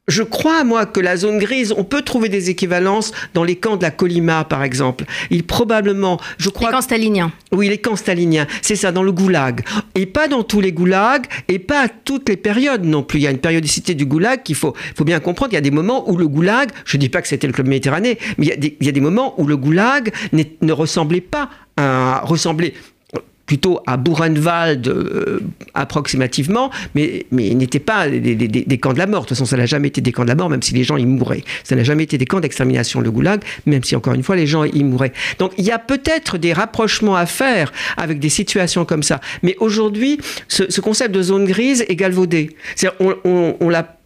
je 0.08 0.22
crois, 0.22 0.62
moi, 0.62 0.86
que 0.86 1.00
la 1.00 1.16
zone 1.16 1.38
grise, 1.38 1.74
on 1.76 1.82
peut 1.82 2.02
trouver 2.02 2.28
des 2.28 2.48
équivalences 2.48 3.12
dans 3.34 3.42
les 3.42 3.56
camps 3.56 3.76
de 3.76 3.82
la 3.82 3.90
Colima, 3.90 4.44
par 4.44 4.62
exemple. 4.62 5.04
Il 5.30 5.44
probablement, 5.44 6.20
je 6.38 6.48
crois. 6.48 6.68
Les 6.68 6.74
camps 6.74 6.82
staliniens. 6.82 7.32
Oui, 7.50 7.68
les 7.68 7.78
camps 7.78 7.96
staliniens. 7.96 8.46
C'est 8.62 8.76
ça, 8.76 8.92
dans 8.92 9.02
le 9.02 9.10
goulag. 9.10 9.62
Et 9.96 10.06
pas 10.06 10.28
dans 10.28 10.44
tous 10.44 10.60
les 10.60 10.70
goulags, 10.72 11.26
et 11.48 11.58
pas 11.58 11.86
à 11.86 11.88
toutes 11.88 12.28
les 12.28 12.36
périodes 12.36 12.84
non 12.84 13.02
plus. 13.02 13.18
Il 13.18 13.22
y 13.22 13.26
a 13.26 13.32
une 13.32 13.38
périodicité 13.38 13.94
du 13.94 14.06
goulag 14.06 14.44
qu'il 14.44 14.54
faut, 14.54 14.74
faut 14.94 15.04
bien 15.04 15.18
comprendre. 15.18 15.52
Il 15.52 15.56
y 15.56 15.58
a 15.58 15.62
des 15.62 15.72
moments 15.72 16.08
où 16.08 16.16
le 16.16 16.28
goulag, 16.28 16.70
je 16.84 16.96
ne 16.96 17.00
dis 17.00 17.08
pas 17.08 17.20
que 17.20 17.28
c'était 17.28 17.48
le 17.48 17.52
club 17.52 17.66
méditerranéen, 17.66 18.14
mais 18.38 18.46
il 18.46 18.48
y, 18.48 18.52
a 18.52 18.56
des, 18.56 18.76
il 18.78 18.86
y 18.86 18.88
a 18.88 18.92
des 18.92 19.00
moments 19.00 19.34
où 19.40 19.46
le 19.46 19.56
goulag 19.56 20.12
ne 20.32 20.72
ressemblait 20.72 21.20
pas 21.20 21.50
à 21.76 22.20
ressembler 22.24 22.74
plutôt 23.46 23.80
à 23.86 23.96
Buchenwald 23.96 24.88
euh, 24.88 25.40
approximativement, 25.74 26.70
mais, 26.94 27.26
mais 27.30 27.54
n'était 27.54 27.78
pas 27.78 28.08
des, 28.08 28.78
camps 28.78 28.92
de 28.92 28.98
la 28.98 29.06
mort. 29.06 29.22
De 29.22 29.28
toute 29.28 29.36
façon, 29.36 29.46
ça 29.46 29.56
n'a 29.56 29.66
jamais 29.66 29.88
été 29.88 30.00
des 30.00 30.12
camps 30.12 30.24
de 30.24 30.28
la 30.28 30.34
mort, 30.34 30.50
même 30.50 30.62
si 30.62 30.74
les 30.74 30.84
gens 30.84 30.96
y 30.96 31.06
mouraient. 31.06 31.44
Ça 31.64 31.76
n'a 31.76 31.84
jamais 31.84 32.02
été 32.02 32.18
des 32.18 32.26
camps 32.26 32.40
d'extermination, 32.40 33.00
le 33.00 33.10
goulag, 33.10 33.42
même 33.64 33.84
si, 33.84 33.94
encore 33.96 34.14
une 34.14 34.22
fois, 34.22 34.36
les 34.36 34.46
gens 34.46 34.64
y 34.64 34.82
mouraient. 34.82 35.12
Donc, 35.38 35.52
il 35.58 35.64
y 35.64 35.70
a 35.70 35.78
peut-être 35.78 36.38
des 36.38 36.52
rapprochements 36.52 37.16
à 37.16 37.26
faire 37.26 37.72
avec 37.96 38.18
des 38.18 38.28
situations 38.28 38.84
comme 38.84 39.02
ça. 39.02 39.20
Mais 39.42 39.56
aujourd'hui, 39.60 40.18
ce, 40.48 40.80
concept 40.80 41.14
de 41.14 41.22
zone 41.22 41.46
grise 41.46 41.84
est 41.88 41.96
galvaudé. 41.96 42.56
On, 43.00 43.14
on, 43.24 43.56
on 43.60 43.68
l'a 43.68 43.96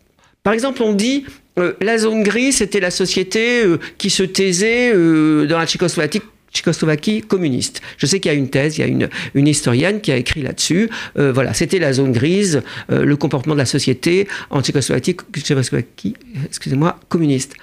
par 0.43 0.55
exemple, 0.55 0.83
on 0.83 0.95
dit 0.95 1.27
euh, 1.59 1.75
la 1.83 1.99
zone 1.99 2.23
grise, 2.23 2.57
c'était 2.57 2.81
la 2.81 2.91
société 2.91 3.63
euh, 3.63 3.79
qui 3.99 4.09
se 4.09 4.23
taisait 4.23 4.95
dans 4.95 5.59
la 5.59 5.67
Tchécoslovaquie 5.67 6.23
Tchécoslovaquie 6.53 7.23
communiste. 7.23 7.81
Je 7.97 8.07
sais 8.07 8.21
qu'il 8.21 8.31
y 8.31 8.35
a 8.35 8.39
une 8.39 8.51
thèse, 8.51 8.79
il 8.79 8.81
y 8.81 8.85
a 8.85 9.09
une, 9.35 9.47
historienne 9.47 10.01
qui 10.01 10.13
a 10.13 10.17
écrit 10.17 10.43
là-dessus. 10.43 10.91
Euh, 11.19 11.33
voilà, 11.33 11.55
c'était 11.55 11.79
la 11.79 11.93
zone 11.93 12.13
grise, 12.13 12.63
euh, 12.91 13.05
le 13.05 13.17
comportement 13.17 13.55
de 13.55 13.61
la 13.61 13.67
société 13.67 14.29
en 14.51 14.63
Tchécoslovaquie, 14.63 15.17
Tchécoslovaquie 15.35 16.15
excusez-moi, 16.47 16.99
communiste. 17.09 17.55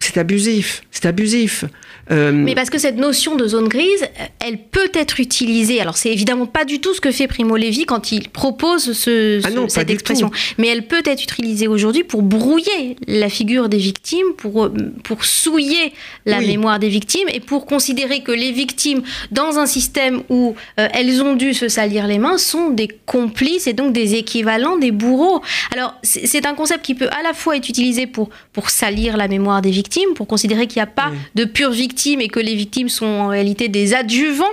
C'est 0.00 0.16
abusif, 0.16 0.82
c'est 0.90 1.06
abusif. 1.06 1.64
Euh, 2.10 2.32
Mais 2.32 2.54
parce 2.54 2.70
que 2.70 2.78
cette 2.78 2.96
notion 2.96 3.36
de 3.36 3.46
zone 3.46 3.68
grise, 3.68 4.06
elle 4.40 4.58
peut 4.58 4.90
être 4.94 5.20
utilisée. 5.20 5.80
Alors 5.80 5.96
c'est 5.96 6.10
évidemment 6.10 6.46
pas 6.46 6.64
du 6.64 6.80
tout 6.80 6.94
ce 6.94 7.00
que 7.00 7.10
fait 7.10 7.26
Primo 7.26 7.56
Levi 7.56 7.84
quand 7.84 8.12
il 8.12 8.28
propose 8.28 8.92
ce, 8.92 9.40
ah 9.44 9.68
cette 9.68 9.90
expression. 9.90 10.30
Mais 10.56 10.68
elle 10.68 10.86
peut 10.86 11.02
être 11.04 11.22
utilisée 11.22 11.68
aujourd'hui 11.68 12.04
pour 12.04 12.22
brouiller 12.22 12.96
la 13.06 13.28
figure 13.28 13.68
des 13.68 13.78
victimes, 13.78 14.32
pour, 14.36 14.64
euh, 14.64 14.72
pour 15.04 15.24
souiller 15.24 15.92
la 16.26 16.40
mémoire 16.40 16.78
des 16.78 16.88
victimes 16.88 17.28
et 17.32 17.40
pour 17.40 17.66
considérer 17.66 18.22
que 18.22 18.32
les 18.32 18.52
victimes, 18.52 19.02
dans 19.30 19.58
un 19.58 19.66
système 19.66 20.22
où 20.28 20.54
euh, 20.78 20.88
elles 20.92 21.22
ont 21.22 21.34
dû 21.34 21.54
se 21.54 21.68
salir 21.68 22.06
les 22.06 22.18
mains, 22.18 22.38
sont 22.38 22.70
des 22.70 22.88
complices 23.06 23.66
et 23.66 23.72
donc 23.72 23.92
des 23.92 24.14
équivalents 24.14 24.78
des 24.78 24.90
bourreaux. 24.90 25.42
Alors 25.72 25.94
c'est 26.02 26.46
un 26.46 26.54
concept 26.54 26.84
qui 26.84 26.94
peut 26.94 27.08
à 27.08 27.22
la 27.22 27.34
fois 27.34 27.56
être 27.56 27.68
utilisé 27.68 28.06
pour, 28.06 28.30
pour 28.52 28.70
salir 28.70 29.16
la 29.16 29.28
mémoire 29.28 29.62
des 29.62 29.70
victimes 29.70 30.14
pour 30.14 30.26
considérer 30.26 30.66
qu'il 30.66 30.80
n'y 30.80 30.84
a 30.84 30.86
pas 30.86 31.10
de 31.34 31.44
pures 31.44 31.70
victimes 31.98 32.20
et 32.20 32.28
que 32.28 32.40
les 32.40 32.54
victimes 32.54 32.88
sont 32.88 33.06
en 33.06 33.28
réalité 33.28 33.68
des 33.68 33.94
adjuvants 33.94 34.44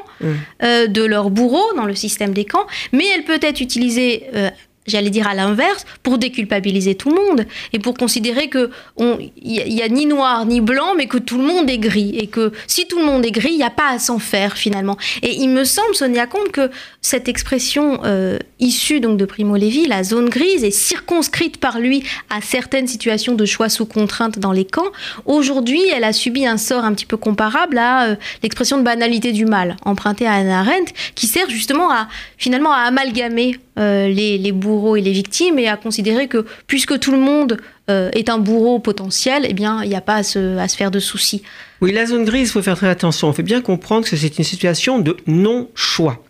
euh, 0.64 0.88
de 0.88 1.04
leurs 1.04 1.30
bourreaux 1.30 1.74
dans 1.76 1.86
le 1.86 1.94
système 1.94 2.34
des 2.34 2.46
camps, 2.46 2.66
mais 2.92 3.06
elle 3.16 3.24
peut 3.24 3.40
être 3.42 3.62
utilisée 3.62 4.24
euh, 4.34 4.50
j'allais 4.86 5.10
dire 5.10 5.28
à 5.28 5.34
l'inverse, 5.34 5.86
pour 6.04 6.18
déculpabiliser 6.18 6.96
tout 6.96 7.10
le 7.10 7.16
monde 7.16 7.46
et 7.74 7.80
pour 7.80 7.96
considérer 7.96 8.50
que 8.50 8.70
il 9.00 9.74
y, 9.74 9.82
a 9.82 9.90
ni 9.90 10.06
noir 10.06 10.46
ni 10.46 10.62
blanc, 10.62 10.94
mais 10.96 11.08
que 11.08 11.18
tout 11.18 11.38
le 11.38 11.44
monde 11.44 11.70
est 11.70 11.78
gris 11.78 12.16
et 12.18 12.28
que 12.28 12.52
si 12.68 12.88
tout 12.88 13.00
le 13.00 13.06
monde 13.06 13.26
est 13.26 13.32
gris, 13.32 13.52
il 13.52 13.58
n'y 13.58 13.64
a 13.64 13.70
pas 13.70 13.90
à 13.90 14.00
s'en 14.00 14.20
faire 14.20 14.58
finalement. 14.58 14.98
Et 15.22 15.36
il 15.36 15.50
me 15.50 15.64
semble, 15.64 15.96
Sonia 15.96 16.28
Comte, 16.28 16.52
que 16.52 16.70
cette 17.02 17.28
expression 17.28 18.02
euh, 18.04 18.38
issue 18.60 19.00
donc 19.00 19.18
de 19.18 19.26
Primo 19.26 19.56
Levi, 19.56 19.88
la 19.88 20.04
zone 20.04 20.30
grise, 20.30 20.64
est 20.64 20.72
circonscrite 20.72 21.58
par 21.58 21.80
lui 21.80 22.04
à 22.30 22.42
certaines 22.42 22.88
situations 22.88 23.34
de 23.34 23.46
choix 23.46 23.70
sous 23.70 23.86
contrainte 23.86 24.40
dans 24.40 24.52
les 24.52 24.66
camps. 24.66 24.92
Aujourd'hui, 25.26 25.82
elle 25.94 26.04
a 26.04 26.14
subi 26.14 26.46
un 26.46 26.58
sort 26.58 26.84
un 26.84 26.94
petit 26.94 27.06
peu 27.06 27.18
comparable 27.18 27.78
à 27.78 28.06
euh, 28.06 28.16
l'expression 28.44 28.78
de 28.78 28.84
banalité 28.84 29.32
du 29.32 29.46
mal 29.46 29.78
empruntée 29.84 30.28
à 30.28 30.34
Anna 30.34 30.60
Arendt, 30.60 30.94
qui 31.16 31.28
sert 31.28 31.50
justement 31.50 31.92
à 31.92 32.08
finalement 32.38 32.72
à 32.72 32.80
amalgamer 32.80 33.58
euh, 33.78 34.08
les, 34.08 34.38
les, 34.38 34.54
et 34.96 35.02
les 35.02 35.12
victimes 35.12 35.60
et 35.60 35.68
à 35.68 35.78
considérer 35.78 36.28
que 36.28 36.46
puisque 36.68 37.00
tout 37.00 37.12
le 37.12 37.20
monde 37.20 37.58
euh, 37.90 38.10
est 38.14 38.30
un 38.30 38.38
bourreau 38.38 38.80
potentiel, 38.80 39.46
eh 39.48 39.54
bien, 39.54 39.84
il 39.84 39.90
n'y 39.90 39.96
a 39.96 40.02
pas 40.02 40.16
à 40.16 40.24
se, 40.24 40.66
faire 40.76 40.92
de 40.92 41.00
soucis. 41.00 41.44
Oui, 41.82 41.92
la 41.92 42.06
zone 42.06 42.26
grise, 42.26 42.50
il 42.50 42.52
faut 42.52 42.62
faire 42.62 42.78
très 42.78 42.90
attention. 42.90 43.28
On 43.28 43.34
fait 43.34 43.44
bien 43.44 43.62
comprendre 43.62 44.08
que 44.08 44.16
c'est 44.16 44.38
une 44.38 44.44
situation 44.44 45.00
de 45.00 45.18
non-choix. 45.28 46.24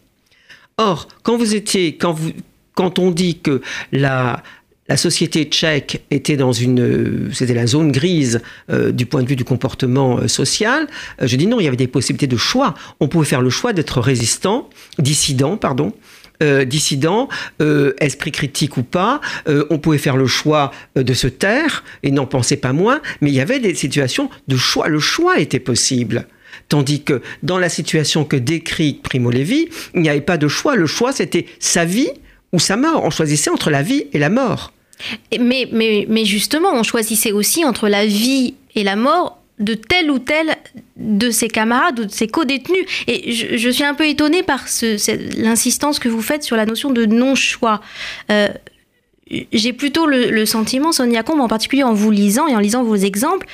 Or, 0.78 1.08
quand 1.24 1.38
vous 1.38 1.56
étiez, 1.56 1.96
quand, 1.96 2.14
vous, 2.14 2.32
quand 2.74 3.00
on 3.00 3.12
dit 3.12 3.40
que 3.40 3.62
la, 3.92 4.44
la 4.90 4.98
société 4.98 5.46
tchèque 5.46 6.04
était 6.12 6.36
dans 6.36 6.52
une, 6.52 7.30
c'était 7.34 7.54
la 7.54 7.68
zone 7.68 7.92
grise 7.92 8.42
euh, 8.70 8.92
du 8.92 9.06
point 9.06 9.24
de 9.24 9.28
vue 9.28 9.38
du 9.38 9.46
comportement 9.46 10.28
social. 10.28 10.88
je 11.22 11.36
dis 11.38 11.48
non, 11.48 11.60
il 11.60 11.64
y 11.64 11.68
avait 11.68 11.78
des 11.78 11.88
possibilités 11.88 12.28
de 12.28 12.38
choix. 12.38 12.74
On 13.00 13.08
pouvait 13.08 13.26
faire 13.26 13.42
le 13.42 13.50
choix 13.50 13.72
d'être 13.72 14.02
résistant, 14.02 14.70
dissident, 15.00 15.56
pardon, 15.56 15.94
euh, 16.44 16.66
dissident, 16.66 17.30
euh, 17.62 17.94
esprit 18.00 18.32
critique 18.32 18.78
ou 18.78 18.84
pas, 18.84 19.22
euh, 19.48 19.66
on 19.70 19.78
pouvait 19.78 19.98
faire 19.98 20.18
le 20.18 20.28
choix 20.28 20.72
de 20.96 21.14
se 21.14 21.28
taire 21.28 21.84
et 22.04 22.12
n'en 22.12 22.26
penser 22.26 22.58
pas 22.58 22.74
moins, 22.74 23.02
mais 23.22 23.30
il 23.30 23.36
y 23.36 23.40
avait 23.40 23.60
des 23.60 23.76
situations 23.76 24.30
de 24.48 24.58
choix. 24.58 24.88
Le 24.88 25.00
choix 25.00 25.40
était 25.40 25.60
possible. 25.60 26.28
Tandis 26.70 27.04
que 27.04 27.22
dans 27.44 27.60
la 27.60 27.70
situation 27.70 28.26
que 28.26 28.36
décrit 28.36 29.00
Primo 29.04 29.30
Levi, 29.30 29.70
il 29.94 30.02
n'y 30.02 30.10
avait 30.10 30.22
pas 30.22 30.38
de 30.38 30.48
choix. 30.48 30.76
Le 30.76 30.88
choix, 30.88 31.12
c'était 31.12 31.46
sa 31.60 31.86
vie 31.86 32.10
ou 32.54 32.60
sa 32.60 32.76
mort. 32.76 33.04
On 33.04 33.10
choisissait 33.10 33.50
entre 33.50 33.70
la 33.70 33.82
vie 33.82 34.06
et 34.14 34.20
la 34.20 34.30
mort. 34.30 34.74
Mais, 35.40 35.68
mais, 35.72 36.06
mais 36.10 36.26
justement, 36.26 36.70
on 36.74 36.84
choisissait 36.84 37.32
aussi 37.32 37.66
entre 37.66 37.90
la 37.90 38.06
vie 38.06 38.56
et 38.76 38.84
la 38.84 38.96
mort 38.96 39.42
de 39.60 39.74
tel 39.74 40.12
ou 40.12 40.20
tel 40.20 40.56
de 40.98 41.30
ses 41.30 41.48
camarades 41.48 42.00
ou 42.00 42.06
de 42.06 42.12
ses 42.12 42.28
co-détenus. 42.28 42.86
Et 43.08 43.32
je, 43.32 43.70
suis 43.70 43.84
un 43.84 43.94
peu 43.94 44.08
étonnée 44.08 44.44
par 44.44 44.66
l'insistance 45.38 46.00
que 46.00 46.10
vous 46.10 46.22
faites 46.22 46.44
sur 46.44 46.58
la 46.58 46.66
notion 46.66 46.92
de 46.92 47.06
non-choix. 47.06 47.82
Euh, 48.32 48.50
j'ai 49.52 49.74
plutôt 49.74 50.06
le, 50.06 50.46
sentiment, 50.46 50.92
Sonia 50.92 51.24
Combe, 51.24 51.42
en 51.42 51.48
particulier 51.48 51.84
en 51.84 51.94
vous 51.94 52.12
lisant 52.12 52.48
et 52.48 52.56
en 52.56 52.60
lisant 52.60 52.84
vos 52.84 52.96
exemples, 52.96 53.48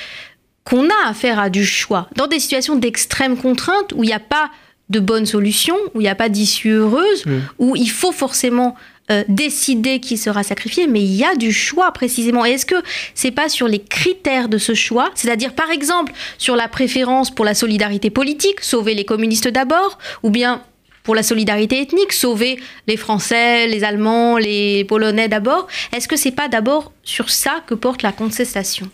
qu'on 0.63 0.89
a 0.89 1.09
affaire 1.09 1.39
à 1.39 1.49
du 1.49 1.65
choix. 1.65 2.09
Dans 2.15 2.27
des 2.27 2.39
situations 2.39 2.75
d'extrême 2.75 3.37
contrainte 3.37 3.93
où 3.95 4.03
il 4.03 4.07
n'y 4.07 4.13
a 4.13 4.19
pas 4.19 4.51
de 4.89 4.99
bonne 4.99 5.25
solution, 5.25 5.75
où 5.93 6.01
il 6.01 6.03
n'y 6.03 6.09
a 6.09 6.15
pas 6.15 6.29
d'issue 6.29 6.71
heureuse, 6.71 7.25
mmh. 7.25 7.31
où 7.59 7.75
il 7.75 7.89
faut 7.89 8.11
forcément 8.11 8.75
euh, 9.11 9.23
décider 9.27 9.99
qui 9.99 10.17
sera 10.17 10.43
sacrifié, 10.43 10.87
mais 10.87 11.01
il 11.01 11.13
y 11.13 11.23
a 11.23 11.35
du 11.35 11.51
choix 11.51 11.91
précisément. 11.91 12.45
Et 12.45 12.51
est-ce 12.51 12.65
que 12.65 12.81
c'est 13.13 13.31
pas 13.31 13.49
sur 13.49 13.67
les 13.67 13.79
critères 13.79 14.47
de 14.47 14.57
ce 14.57 14.73
choix, 14.73 15.11
c'est-à-dire 15.15 15.53
par 15.53 15.69
exemple 15.69 16.13
sur 16.37 16.55
la 16.55 16.67
préférence 16.67 17.29
pour 17.29 17.43
la 17.43 17.53
solidarité 17.53 18.09
politique, 18.09 18.61
sauver 18.61 18.93
les 18.93 19.05
communistes 19.05 19.47
d'abord, 19.47 19.97
ou 20.23 20.29
bien 20.29 20.63
pour 21.03 21.15
la 21.15 21.23
solidarité 21.23 21.81
ethnique, 21.81 22.13
sauver 22.13 22.59
les 22.87 22.97
Français, 22.97 23.67
les 23.67 23.83
Allemands, 23.83 24.37
les 24.37 24.85
Polonais 24.85 25.27
d'abord? 25.27 25.67
Est-ce 25.93 26.07
que 26.07 26.15
c'est 26.15 26.31
pas 26.31 26.47
d'abord 26.47 26.93
sur 27.03 27.29
ça 27.29 27.63
que 27.67 27.73
porte 27.73 28.03
la 28.03 28.11
contestation? 28.11 28.89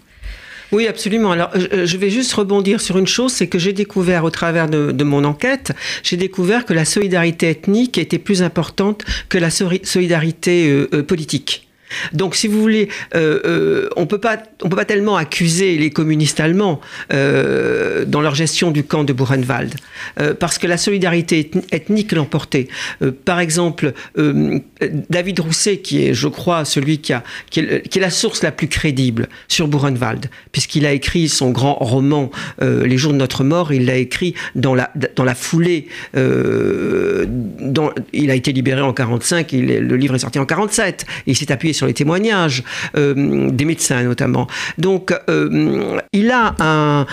Oui, 0.71 0.87
absolument. 0.87 1.31
Alors, 1.31 1.51
je 1.55 1.97
vais 1.97 2.09
juste 2.09 2.33
rebondir 2.33 2.81
sur 2.81 2.97
une 2.97 3.07
chose, 3.07 3.31
c'est 3.31 3.47
que 3.47 3.59
j'ai 3.59 3.73
découvert 3.73 4.23
au 4.23 4.29
travers 4.29 4.69
de, 4.69 5.03
mon 5.03 5.23
enquête, 5.23 5.71
j'ai 6.03 6.17
découvert 6.17 6.65
que 6.65 6.73
la 6.73 6.85
solidarité 6.85 7.49
ethnique 7.49 7.97
était 7.97 8.19
plus 8.19 8.41
importante 8.41 9.05
que 9.29 9.37
la 9.37 9.49
solidarité 9.49 10.69
euh, 10.69 10.89
euh, 10.93 11.03
politique. 11.03 11.66
Donc, 12.13 12.35
si 12.35 12.47
vous 12.47 12.61
voulez, 12.61 12.89
euh, 13.15 13.39
euh, 13.45 13.89
on 13.95 14.05
peut 14.05 14.19
pas, 14.19 14.37
on 14.63 14.69
peut 14.69 14.75
pas 14.75 14.85
tellement 14.85 15.15
accuser 15.15 15.77
les 15.77 15.89
communistes 15.89 16.39
allemands 16.39 16.79
euh, 17.13 18.05
dans 18.05 18.21
leur 18.21 18.35
gestion 18.35 18.71
du 18.71 18.83
camp 18.83 19.03
de 19.03 19.13
Buchenwald, 19.13 19.75
parce 20.39 20.57
que 20.57 20.67
la 20.67 20.77
solidarité 20.77 21.49
ethnique 21.71 22.11
l'emportait. 22.11 22.67
par 23.25 23.39
exemple, 23.39 23.93
David 25.09 25.39
Rousset, 25.39 25.77
qui 25.77 26.05
est, 26.05 26.13
je 26.13 26.27
crois, 26.27 26.65
celui 26.65 26.99
qui, 26.99 27.13
a, 27.13 27.23
qui 27.49 27.61
est, 27.61 27.99
la 27.99 28.09
source 28.09 28.43
la 28.43 28.51
plus 28.51 28.67
crédible 28.67 29.27
sur 29.47 29.67
Buchenwald, 29.67 30.29
puisqu'il 30.51 30.85
a 30.85 30.91
écrit 30.91 31.29
son 31.29 31.51
grand 31.51 31.75
roman 31.75 32.31
Les 32.61 32.97
jours 32.97 33.13
de 33.13 33.17
notre 33.17 33.43
mort, 33.43 33.73
il 33.73 33.85
l'a 33.85 33.97
écrit 33.97 34.33
dans 34.55 34.75
la, 34.75 34.91
dans 35.15 35.23
la 35.23 35.35
foulée. 35.35 35.87
Il 36.15 38.31
a 38.31 38.35
été 38.35 38.51
libéré 38.51 38.81
en 38.81 38.93
45, 38.93 39.53
il, 39.53 39.65
le 39.65 39.95
livre 39.95 40.15
est 40.15 40.19
sorti 40.19 40.39
en 40.39 40.45
47, 40.45 41.05
et 41.25 41.31
il 41.31 41.35
s'est 41.35 41.51
appuyé 41.51 41.73
sur 41.77 41.87
les 41.87 41.93
témoignages 41.93 42.63
euh, 42.97 43.49
des 43.51 43.65
médecins 43.65 44.03
notamment. 44.03 44.47
Donc, 44.77 45.13
euh, 45.29 45.99
il 46.11 46.31
a 46.31 46.55
un, 46.59 47.05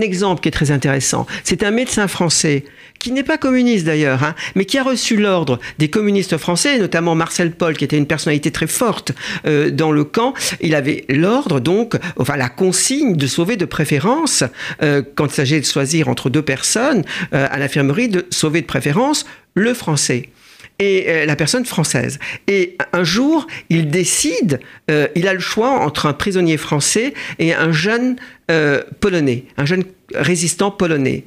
exemple 0.00 0.42
qui 0.42 0.48
est 0.48 0.52
très 0.52 0.70
intéressant. 0.70 1.26
C'est 1.44 1.62
un 1.62 1.70
médecin 1.70 2.08
français 2.08 2.64
qui 2.98 3.12
n'est 3.12 3.22
pas 3.22 3.38
communiste 3.38 3.84
d'ailleurs, 3.84 4.24
hein, 4.24 4.34
mais 4.54 4.64
qui 4.64 4.78
a 4.78 4.82
reçu 4.82 5.16
l'ordre 5.16 5.58
des 5.78 5.88
communistes 5.88 6.36
français, 6.38 6.78
notamment 6.78 7.14
Marcel 7.14 7.52
Paul, 7.52 7.76
qui 7.76 7.84
était 7.84 7.98
une 7.98 8.06
personnalité 8.06 8.50
très 8.50 8.66
forte 8.66 9.12
euh, 9.46 9.70
dans 9.70 9.92
le 9.92 10.04
camp. 10.04 10.34
Il 10.60 10.74
avait 10.74 11.04
l'ordre, 11.08 11.60
donc, 11.60 11.94
enfin 12.16 12.36
la 12.36 12.48
consigne 12.48 13.16
de 13.16 13.26
sauver 13.26 13.56
de 13.56 13.64
préférence, 13.64 14.44
quand 14.80 15.26
il 15.26 15.30
s'agit 15.30 15.60
de 15.60 15.66
choisir 15.66 16.08
entre 16.08 16.30
deux 16.30 16.42
personnes 16.42 17.02
à 17.32 17.58
l'infirmerie, 17.58 18.08
de 18.08 18.26
sauver 18.30 18.62
de 18.62 18.66
préférence 18.66 19.26
le 19.54 19.74
français. 19.74 20.30
Et 20.78 21.04
euh, 21.08 21.26
la 21.26 21.36
personne 21.36 21.64
française. 21.64 22.18
Et 22.48 22.76
un 22.92 23.04
jour, 23.04 23.46
il 23.70 23.88
décide, 23.88 24.60
euh, 24.90 25.08
il 25.14 25.28
a 25.28 25.34
le 25.34 25.40
choix 25.40 25.70
entre 25.70 26.06
un 26.06 26.12
prisonnier 26.12 26.56
français 26.56 27.14
et 27.38 27.54
un 27.54 27.72
jeune 27.72 28.16
euh, 28.50 28.82
polonais, 29.00 29.44
un 29.56 29.64
jeune 29.64 29.84
résistant 30.14 30.70
polonais. 30.70 31.24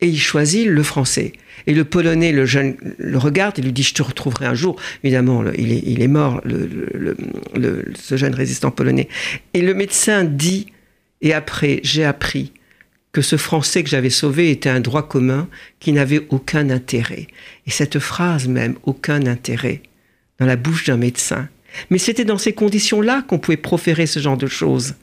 Et 0.00 0.06
il 0.06 0.20
choisit 0.20 0.66
le 0.66 0.82
français. 0.84 1.32
Et 1.66 1.74
le 1.74 1.84
polonais, 1.84 2.30
le 2.30 2.46
jeune, 2.46 2.76
le 2.98 3.18
regarde 3.18 3.58
et 3.58 3.62
lui 3.62 3.72
dit 3.72 3.82
Je 3.82 3.94
te 3.94 4.02
retrouverai 4.02 4.46
un 4.46 4.54
jour. 4.54 4.76
Évidemment, 5.02 5.42
il, 5.56 6.00
est, 6.00 6.08
mort, 6.08 6.40
ce 7.96 8.16
jeune 8.16 8.32
résistant 8.32 8.70
polonais. 8.70 9.08
Et 9.54 9.60
le 9.60 9.74
médecin 9.74 10.22
dit 10.22 10.68
Et 11.20 11.34
après, 11.34 11.80
j'ai 11.82 12.04
appris 12.04 12.52
que 13.18 13.22
ce 13.22 13.36
Français 13.36 13.82
que 13.82 13.90
j'avais 13.90 14.10
sauvé 14.10 14.52
était 14.52 14.68
un 14.68 14.78
droit 14.78 15.08
commun 15.08 15.48
qui 15.80 15.92
n'avait 15.92 16.24
aucun 16.28 16.70
intérêt. 16.70 17.26
Et 17.66 17.70
cette 17.72 17.98
phrase 17.98 18.46
même, 18.46 18.76
aucun 18.84 19.26
intérêt, 19.26 19.82
dans 20.38 20.46
la 20.46 20.54
bouche 20.54 20.84
d'un 20.84 20.98
médecin. 20.98 21.48
Mais 21.90 21.98
c'était 21.98 22.24
dans 22.24 22.38
ces 22.38 22.52
conditions-là 22.52 23.22
qu'on 23.22 23.40
pouvait 23.40 23.56
proférer 23.56 24.06
ce 24.06 24.20
genre 24.20 24.36
de 24.36 24.46
choses. 24.46 24.94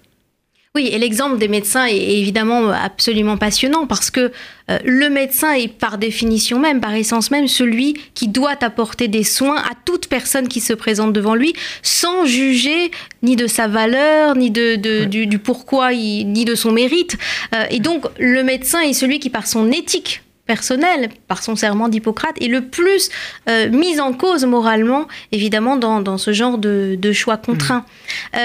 Oui, 0.75 0.89
et 0.91 0.97
l'exemple 0.97 1.37
des 1.37 1.47
médecins 1.47 1.85
est 1.85 2.19
évidemment 2.19 2.69
absolument 2.69 3.37
passionnant 3.37 3.87
parce 3.87 4.11
que 4.11 4.33
euh, 4.69 4.77
le 4.83 5.09
médecin 5.09 5.53
est 5.53 5.69
par 5.69 5.97
définition 5.97 6.59
même, 6.59 6.81
par 6.81 6.93
essence 6.93 7.31
même, 7.31 7.47
celui 7.47 7.93
qui 8.13 8.27
doit 8.27 8.57
apporter 8.61 9.07
des 9.07 9.23
soins 9.23 9.55
à 9.55 9.71
toute 9.85 10.07
personne 10.07 10.49
qui 10.49 10.59
se 10.59 10.73
présente 10.73 11.13
devant 11.13 11.33
lui 11.33 11.53
sans 11.81 12.25
juger 12.25 12.91
ni 13.23 13.37
de 13.37 13.47
sa 13.47 13.69
valeur, 13.69 14.35
ni 14.35 14.51
de, 14.51 14.75
du, 15.05 15.39
pourquoi, 15.39 15.93
ni 15.93 16.43
de 16.43 16.55
son 16.55 16.73
mérite. 16.73 17.17
Euh, 17.55 17.63
et 17.69 17.79
donc, 17.79 18.07
le 18.19 18.43
médecin 18.43 18.81
est 18.81 18.93
celui 18.93 19.19
qui, 19.19 19.29
par 19.29 19.47
son 19.47 19.71
éthique 19.71 20.23
personnelle, 20.45 21.07
par 21.29 21.41
son 21.41 21.55
serment 21.55 21.87
d'Hippocrate, 21.87 22.35
est 22.41 22.49
le 22.49 22.67
plus 22.67 23.09
euh, 23.47 23.69
mis 23.69 24.01
en 24.01 24.11
cause 24.11 24.43
moralement, 24.43 25.07
évidemment, 25.31 25.77
dans, 25.77 26.17
ce 26.17 26.33
genre 26.33 26.57
de, 26.57 27.11
choix 27.13 27.37
contraints. 27.37 27.85
Mmh 28.33 28.37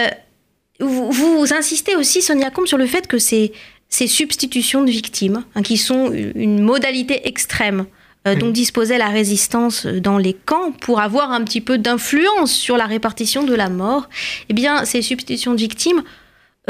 vous, 0.80 1.46
insistez 1.52 1.96
aussi, 1.96 2.22
Sonia 2.22 2.50
Combe, 2.50 2.66
sur 2.66 2.78
le 2.78 2.86
fait 2.86 3.06
que 3.06 3.18
ces, 3.18 3.52
ces 3.88 4.06
substitutions 4.06 4.82
de 4.82 4.90
victimes, 4.90 5.44
hein, 5.54 5.62
qui 5.62 5.76
sont 5.76 6.12
une 6.12 6.60
modalité 6.62 7.28
extrême, 7.28 7.86
euh, 8.28 8.34
dont 8.34 8.50
disposait 8.50 8.98
la 8.98 9.08
résistance 9.08 9.86
dans 9.86 10.18
les 10.18 10.34
camps 10.34 10.72
pour 10.72 11.00
avoir 11.00 11.32
un 11.32 11.42
petit 11.42 11.62
peu 11.62 11.78
d'influence 11.78 12.52
sur 12.52 12.76
la 12.76 12.84
répartition 12.84 13.44
de 13.44 13.54
la 13.54 13.70
mort, 13.70 14.10
eh 14.50 14.52
bien, 14.52 14.84
ces 14.84 15.00
substitutions 15.00 15.54
de 15.54 15.58
victimes, 15.58 16.02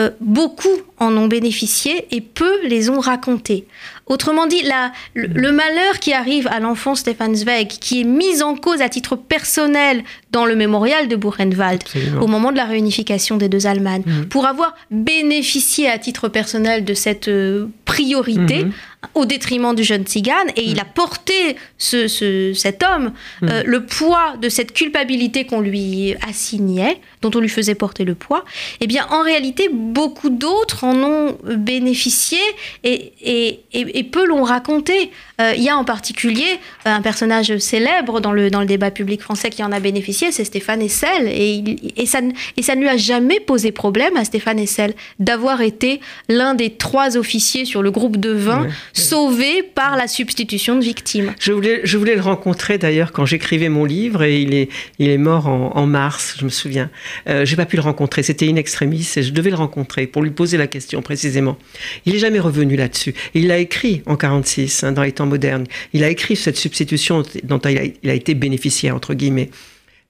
euh, 0.00 0.10
beaucoup 0.20 0.68
en 0.98 1.16
ont 1.16 1.26
bénéficié 1.26 2.06
et 2.10 2.20
peu 2.20 2.66
les 2.66 2.90
ont 2.90 3.00
racontées. 3.00 3.66
Autrement 4.06 4.46
dit, 4.46 4.62
la, 4.62 4.92
le, 5.14 5.52
malheur 5.52 6.00
qui 6.00 6.12
arrive 6.12 6.48
à 6.48 6.58
l'enfant 6.58 6.94
Stefan 6.94 7.34
Zweig, 7.34 7.68
qui 7.68 8.00
est 8.00 8.04
mis 8.04 8.42
en 8.42 8.56
cause 8.56 8.80
à 8.80 8.88
titre 8.88 9.14
personnel 9.14 10.02
dans 10.32 10.46
le 10.46 10.56
mémorial 10.56 11.06
de 11.06 11.16
Buchenwald 11.16 11.82
au 12.20 12.26
moment 12.26 12.50
de 12.50 12.56
la 12.56 12.64
réunification 12.64 13.36
des 13.36 13.48
deux 13.48 13.66
Allemagnes, 13.66 14.02
mhm. 14.04 14.26
pour 14.26 14.46
avoir 14.46 14.74
bénéficié 14.90 15.88
à 15.88 15.98
titre 15.98 16.28
personnel 16.28 16.84
de 16.84 16.94
cette 16.94 17.28
euh, 17.28 17.68
priorité, 17.84 18.64
mhm 18.64 18.72
au 19.14 19.24
détriment 19.24 19.74
du 19.74 19.84
jeune 19.84 20.04
Tzigane 20.04 20.50
et 20.56 20.64
il 20.64 20.76
mm. 20.76 20.80
a 20.80 20.84
porté 20.84 21.56
ce, 21.78 22.52
cet 22.54 22.82
homme 22.82 23.12
mm. 23.40 23.48
euh, 23.48 23.62
le 23.64 23.84
poids 23.84 24.34
de 24.40 24.48
cette 24.48 24.72
culpabilité 24.72 25.46
qu'on 25.46 25.60
lui 25.60 26.14
assignait, 26.28 27.00
dont 27.22 27.30
on 27.34 27.40
lui 27.40 27.48
faisait 27.48 27.74
porter 27.74 28.04
le 28.04 28.14
poids, 28.14 28.44
eh 28.80 28.86
bien 28.86 29.06
en 29.10 29.22
réalité 29.22 29.68
beaucoup 29.72 30.30
d'autres 30.30 30.84
en 30.84 30.96
ont 30.96 31.38
bénéficié 31.44 32.38
et, 32.84 33.12
et, 33.22 33.60
et, 33.72 34.04
peu 34.04 34.26
l'ont 34.26 34.44
raconté. 34.44 35.10
Euh, 35.40 35.52
il 35.56 35.62
y 35.62 35.68
a 35.68 35.76
en 35.76 35.84
particulier 35.84 36.58
un 36.84 37.00
personnage 37.02 37.56
célèbre 37.58 38.20
dans 38.20 38.32
le, 38.32 38.50
dans 38.50 38.60
le 38.60 38.66
débat 38.66 38.90
public 38.90 39.22
français 39.22 39.50
qui 39.50 39.62
en 39.62 39.72
a 39.72 39.80
bénéficié, 39.80 40.32
c'est 40.32 40.44
Stéphane 40.44 40.82
Essel 40.82 41.26
et, 41.28 41.62
et, 41.96 42.06
ça, 42.06 42.20
et 42.56 42.62
ça 42.62 42.74
ne 42.74 42.80
lui 42.80 42.88
a 42.88 42.96
jamais 42.96 43.40
posé 43.40 43.72
problème 43.72 44.16
à 44.16 44.24
Stéphane 44.24 44.58
Essel 44.58 44.94
d'avoir 45.18 45.60
été 45.60 46.00
l'un 46.28 46.54
des 46.54 46.70
trois 46.70 47.16
officiers 47.16 47.64
sur 47.64 47.82
le 47.82 47.90
groupe 47.90 48.16
de 48.16 48.30
20 48.30 48.68
sauvé 48.92 49.62
par 49.62 49.96
la 49.96 50.08
substitution 50.08 50.76
de 50.76 50.82
victimes. 50.82 51.34
Je 51.38 51.52
voulais, 51.52 51.80
je 51.84 51.96
voulais 51.96 52.14
le 52.14 52.20
rencontrer 52.20 52.78
d'ailleurs 52.78 53.12
quand 53.12 53.26
j'écrivais 53.26 53.68
mon 53.68 53.84
livre 53.84 54.22
et 54.22 54.40
il 54.40 54.54
est, 54.54 54.68
il 54.98 55.08
est 55.08 55.18
mort 55.18 55.46
en, 55.46 55.86
mars, 55.86 56.36
je 56.38 56.44
me 56.44 56.50
souviens. 56.50 56.90
Euh, 57.28 57.44
j'ai 57.44 57.56
pas 57.56 57.66
pu 57.66 57.76
le 57.76 57.82
rencontrer, 57.82 58.22
c'était 58.22 58.48
in 58.48 58.56
extremis 58.56 59.06
et 59.16 59.22
je 59.22 59.32
devais 59.32 59.50
le 59.50 59.56
rencontrer 59.56 60.06
pour 60.06 60.22
lui 60.22 60.30
poser 60.30 60.56
la 60.56 60.66
question 60.66 61.02
précisément. 61.02 61.58
Il 62.06 62.14
est 62.14 62.18
jamais 62.18 62.40
revenu 62.40 62.76
là-dessus. 62.76 63.14
Il 63.34 63.50
a 63.50 63.58
écrit 63.58 64.02
en 64.06 64.16
46 64.16 64.84
hein, 64.84 64.92
dans 64.92 65.02
les 65.02 65.12
temps 65.12 65.26
modernes. 65.26 65.66
Il 65.92 66.04
a 66.04 66.08
écrit 66.08 66.36
cette 66.36 66.56
substitution 66.56 67.22
dont 67.44 67.58
il 67.58 68.10
a, 68.10 68.14
été 68.14 68.34
bénéficiaire 68.34 68.94
entre 68.94 69.14
guillemets. 69.14 69.50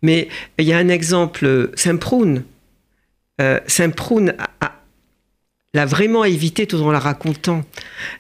Mais 0.02 0.28
il 0.58 0.64
y 0.64 0.72
a 0.72 0.78
un 0.78 0.88
exemple, 0.88 1.70
Saint-Proun. 1.74 2.44
Euh, 3.40 3.60
Saint-Proun 3.66 4.34
a, 4.60 4.79
l'a 5.72 5.87
vraiment 5.87 6.24
évité 6.24 6.66
tout 6.66 6.78
en 6.78 6.90
la 6.90 6.98
racontant, 6.98 7.62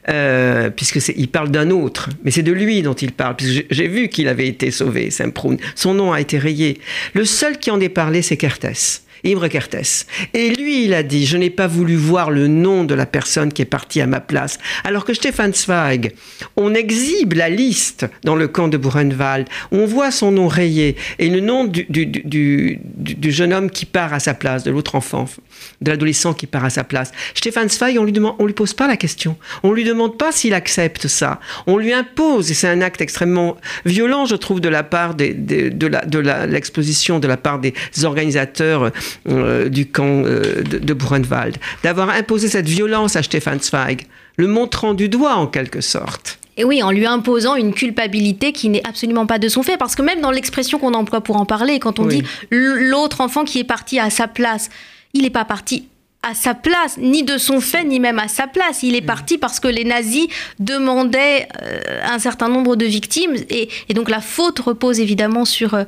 euh, 0.08 0.70
puisque 0.70 1.00
il 1.16 1.28
parle 1.28 1.50
d'un 1.50 1.70
autre, 1.70 2.08
mais 2.22 2.30
c'est 2.30 2.44
de 2.44 2.52
lui 2.52 2.82
dont 2.82 2.94
il 2.94 3.10
parle, 3.10 3.34
puisque 3.34 3.66
j'ai 3.70 3.88
vu 3.88 4.08
qu'il 4.08 4.28
avait 4.28 4.46
été 4.46 4.70
sauvé, 4.70 5.10
Saint-Proun. 5.10 5.58
Son 5.74 5.94
nom 5.94 6.12
a 6.12 6.20
été 6.20 6.38
rayé. 6.38 6.80
Le 7.12 7.24
seul 7.24 7.58
qui 7.58 7.72
en 7.72 7.80
ait 7.80 7.88
parlé, 7.88 8.22
c'est 8.22 8.36
Kertész. 8.36 9.02
Imre 9.24 9.48
Kertész. 9.48 10.06
Et 10.34 10.50
lui, 10.50 10.84
il 10.84 10.94
a 10.94 11.02
dit, 11.02 11.26
je 11.26 11.36
n'ai 11.36 11.50
pas 11.50 11.66
voulu 11.66 11.96
voir 11.96 12.30
le 12.30 12.46
nom 12.46 12.84
de 12.84 12.94
la 12.94 13.06
personne 13.06 13.52
qui 13.52 13.62
est 13.62 13.66
partie 13.66 14.00
à 14.00 14.06
ma 14.06 14.20
place. 14.20 14.58
Alors 14.84 15.04
que 15.04 15.14
Stefan 15.14 15.52
Zweig, 15.52 16.12
on 16.56 16.74
exhibe 16.74 17.34
la 17.34 17.48
liste 17.48 18.06
dans 18.24 18.36
le 18.36 18.48
camp 18.48 18.68
de 18.68 18.76
Buchenwald, 18.76 19.46
on 19.72 19.86
voit 19.86 20.10
son 20.10 20.32
nom 20.32 20.48
rayé 20.48 20.96
et 21.18 21.28
le 21.28 21.40
nom 21.40 21.64
du, 21.64 21.86
du, 21.88 23.32
jeune 23.32 23.52
homme 23.52 23.70
qui 23.70 23.86
part 23.86 24.12
à 24.12 24.20
sa 24.20 24.34
place, 24.34 24.64
de 24.64 24.70
l'autre 24.70 24.94
enfant, 24.94 25.26
de 25.80 25.90
l'adolescent 25.90 26.34
qui 26.34 26.46
part 26.46 26.64
à 26.64 26.70
sa 26.70 26.84
place. 26.84 27.12
Stefan 27.34 27.68
Zweig, 27.68 27.98
on 27.98 28.04
lui 28.04 28.12
demande, 28.12 28.34
on 28.38 28.46
lui 28.46 28.54
pose 28.54 28.74
pas 28.74 28.88
la 28.88 28.96
question. 28.96 29.36
On 29.62 29.72
lui 29.72 29.84
demande 29.84 30.18
pas 30.18 30.32
s'il 30.32 30.54
accepte 30.54 31.06
ça. 31.08 31.40
On 31.66 31.76
lui 31.76 31.92
impose, 31.92 32.50
et 32.50 32.54
c'est 32.54 32.68
un 32.68 32.80
acte 32.80 33.00
extrêmement 33.00 33.56
violent, 33.84 34.26
je 34.26 34.36
trouve, 34.36 34.60
de 34.60 34.68
la 34.68 34.82
part 34.82 35.14
des, 35.14 35.34
de 35.34 35.86
l'exposition, 36.46 37.16
de, 37.16 37.22
de 37.22 37.28
la 37.28 37.36
part 37.36 37.58
des 37.58 37.74
organisateurs 38.04 38.84
euh, 38.84 38.90
du 39.26 39.86
camp 39.86 40.24
euh, 40.24 40.62
de, 40.62 40.78
de 40.78 40.94
Buchenwald, 40.94 41.56
d'avoir 41.82 42.10
imposé 42.10 42.48
cette 42.48 42.68
violence 42.68 43.16
à 43.16 43.22
Stefan 43.22 43.60
Zweig, 43.60 44.06
le 44.36 44.46
montrant 44.46 44.94
du 44.94 45.08
doigt 45.08 45.34
en 45.34 45.46
quelque 45.46 45.80
sorte. 45.80 46.38
Et 46.56 46.64
oui, 46.64 46.82
en 46.82 46.90
lui 46.90 47.06
imposant 47.06 47.54
une 47.54 47.72
culpabilité 47.72 48.52
qui 48.52 48.68
n'est 48.68 48.86
absolument 48.86 49.26
pas 49.26 49.38
de 49.38 49.48
son 49.48 49.62
fait, 49.62 49.76
parce 49.76 49.94
que 49.94 50.02
même 50.02 50.20
dans 50.20 50.30
l'expression 50.30 50.78
qu'on 50.78 50.94
emploie 50.94 51.22
pour 51.22 51.36
en 51.36 51.46
parler, 51.46 51.78
quand 51.78 51.98
on 51.98 52.06
dit 52.06 52.22
l'autre 52.50 53.20
enfant 53.20 53.44
qui 53.44 53.60
est 53.60 53.64
parti 53.64 53.98
à 53.98 54.10
sa 54.10 54.28
place, 54.28 54.68
il 55.14 55.22
n'est 55.22 55.30
pas 55.30 55.44
parti 55.44 55.88
à 56.22 56.34
sa 56.34 56.54
place, 56.54 56.98
ni 56.98 57.22
de 57.22 57.38
son 57.38 57.60
fait, 57.60 57.82
ni 57.82 57.98
même 57.98 58.18
à 58.18 58.28
sa 58.28 58.46
place. 58.46 58.82
Il 58.82 58.94
est 58.94 59.00
mm. 59.00 59.06
parti 59.06 59.38
parce 59.38 59.58
que 59.58 59.68
les 59.68 59.84
nazis 59.84 60.28
demandaient 60.58 61.48
euh, 61.62 61.80
un 62.04 62.18
certain 62.18 62.48
nombre 62.48 62.76
de 62.76 62.84
victimes, 62.84 63.36
et, 63.48 63.68
donc 63.94 64.10
la 64.10 64.20
faute 64.20 64.58
repose 64.58 65.00
évidemment 65.00 65.46
sur, 65.46 65.74
euh, 65.74 65.84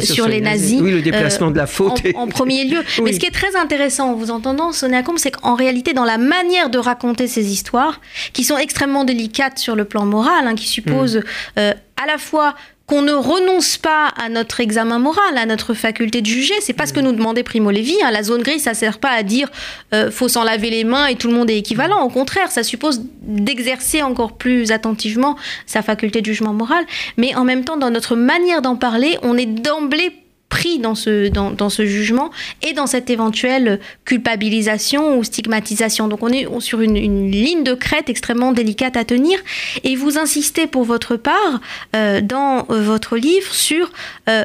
sur, 0.00 0.26
les 0.26 0.40
nazis. 0.40 0.80
Oui, 0.80 0.90
le 0.90 1.02
déplacement 1.02 1.50
de 1.50 1.58
la 1.58 1.66
faute. 1.66 2.00
En, 2.14 2.28
premier 2.28 2.64
lieu. 2.64 2.82
Mais 3.02 3.12
ce 3.12 3.20
qui 3.20 3.26
est 3.26 3.30
très 3.30 3.56
intéressant 3.56 4.12
en 4.12 4.14
vous 4.14 4.30
entendant, 4.30 4.72
Sonia 4.72 5.02
Combe, 5.02 5.18
c'est 5.18 5.32
qu'en 5.32 5.54
réalité, 5.54 5.92
dans 5.92 6.04
la 6.04 6.18
manière 6.18 6.70
de 6.70 6.78
raconter 6.78 7.26
ces 7.26 7.52
histoires, 7.52 8.00
qui 8.32 8.44
sont 8.44 8.56
extrêmement 8.56 9.04
délicates 9.04 9.58
sur 9.58 9.76
le 9.76 9.84
plan 9.84 10.06
moral, 10.06 10.46
hein, 10.46 10.54
qui 10.54 10.66
supposent 10.66 11.20
mm. 11.56 11.60
à 11.60 12.06
la 12.06 12.18
fois 12.18 12.54
qu'on 12.86 13.02
ne 13.02 13.12
renonce 13.12 13.78
pas 13.78 14.08
à 14.08 14.28
notre 14.28 14.60
examen 14.60 14.98
moral, 14.98 15.38
à 15.38 15.46
notre 15.46 15.72
faculté 15.72 16.20
de 16.20 16.26
juger. 16.26 16.54
C'est 16.60 16.74
pas 16.74 16.86
ce 16.86 16.92
que 16.92 17.00
nous 17.00 17.12
demandait 17.12 17.42
Primo 17.42 17.70
Levi. 17.70 17.96
Hein. 18.04 18.10
La 18.10 18.22
zone 18.22 18.42
grise, 18.42 18.62
ça 18.64 18.74
sert 18.74 18.98
pas 18.98 19.10
à 19.10 19.22
dire 19.22 19.50
euh, 19.94 20.10
faut 20.10 20.28
s'en 20.28 20.44
laver 20.44 20.70
les 20.70 20.84
mains 20.84 21.06
et 21.06 21.16
tout 21.16 21.28
le 21.28 21.34
monde 21.34 21.48
est 21.48 21.58
équivalent. 21.58 22.02
Au 22.02 22.10
contraire, 22.10 22.50
ça 22.50 22.62
suppose 22.62 23.02
d'exercer 23.22 24.02
encore 24.02 24.32
plus 24.32 24.70
attentivement 24.70 25.36
sa 25.66 25.82
faculté 25.82 26.20
de 26.20 26.26
jugement 26.26 26.52
moral. 26.52 26.84
Mais 27.16 27.34
en 27.34 27.44
même 27.44 27.64
temps, 27.64 27.76
dans 27.76 27.90
notre 27.90 28.16
manière 28.16 28.60
d'en 28.60 28.76
parler, 28.76 29.18
on 29.22 29.36
est 29.36 29.46
d'emblée 29.46 30.23
pris 30.54 30.78
dans 30.78 30.94
ce, 30.94 31.28
dans, 31.28 31.68
ce 31.68 31.84
jugement 31.84 32.30
et 32.62 32.74
dans 32.74 32.86
cette 32.86 33.10
éventuelle 33.10 33.80
culpabilisation 34.04 35.18
ou 35.18 35.24
stigmatisation. 35.24 36.06
Donc 36.06 36.22
on 36.22 36.28
est 36.28 36.46
sur 36.60 36.80
une, 36.80 36.94
ligne 36.94 37.64
de 37.64 37.74
crête 37.74 38.08
extrêmement 38.08 38.52
délicate 38.52 38.96
à 38.96 39.04
tenir. 39.04 39.36
Et 39.82 39.96
vous 39.96 40.16
insistez 40.16 40.68
pour 40.68 40.84
votre 40.84 41.16
part 41.16 41.60
euh, 41.96 42.20
dans 42.20 42.66
votre 42.68 43.16
livre 43.16 43.52
sur... 43.52 43.90
Euh, 44.28 44.44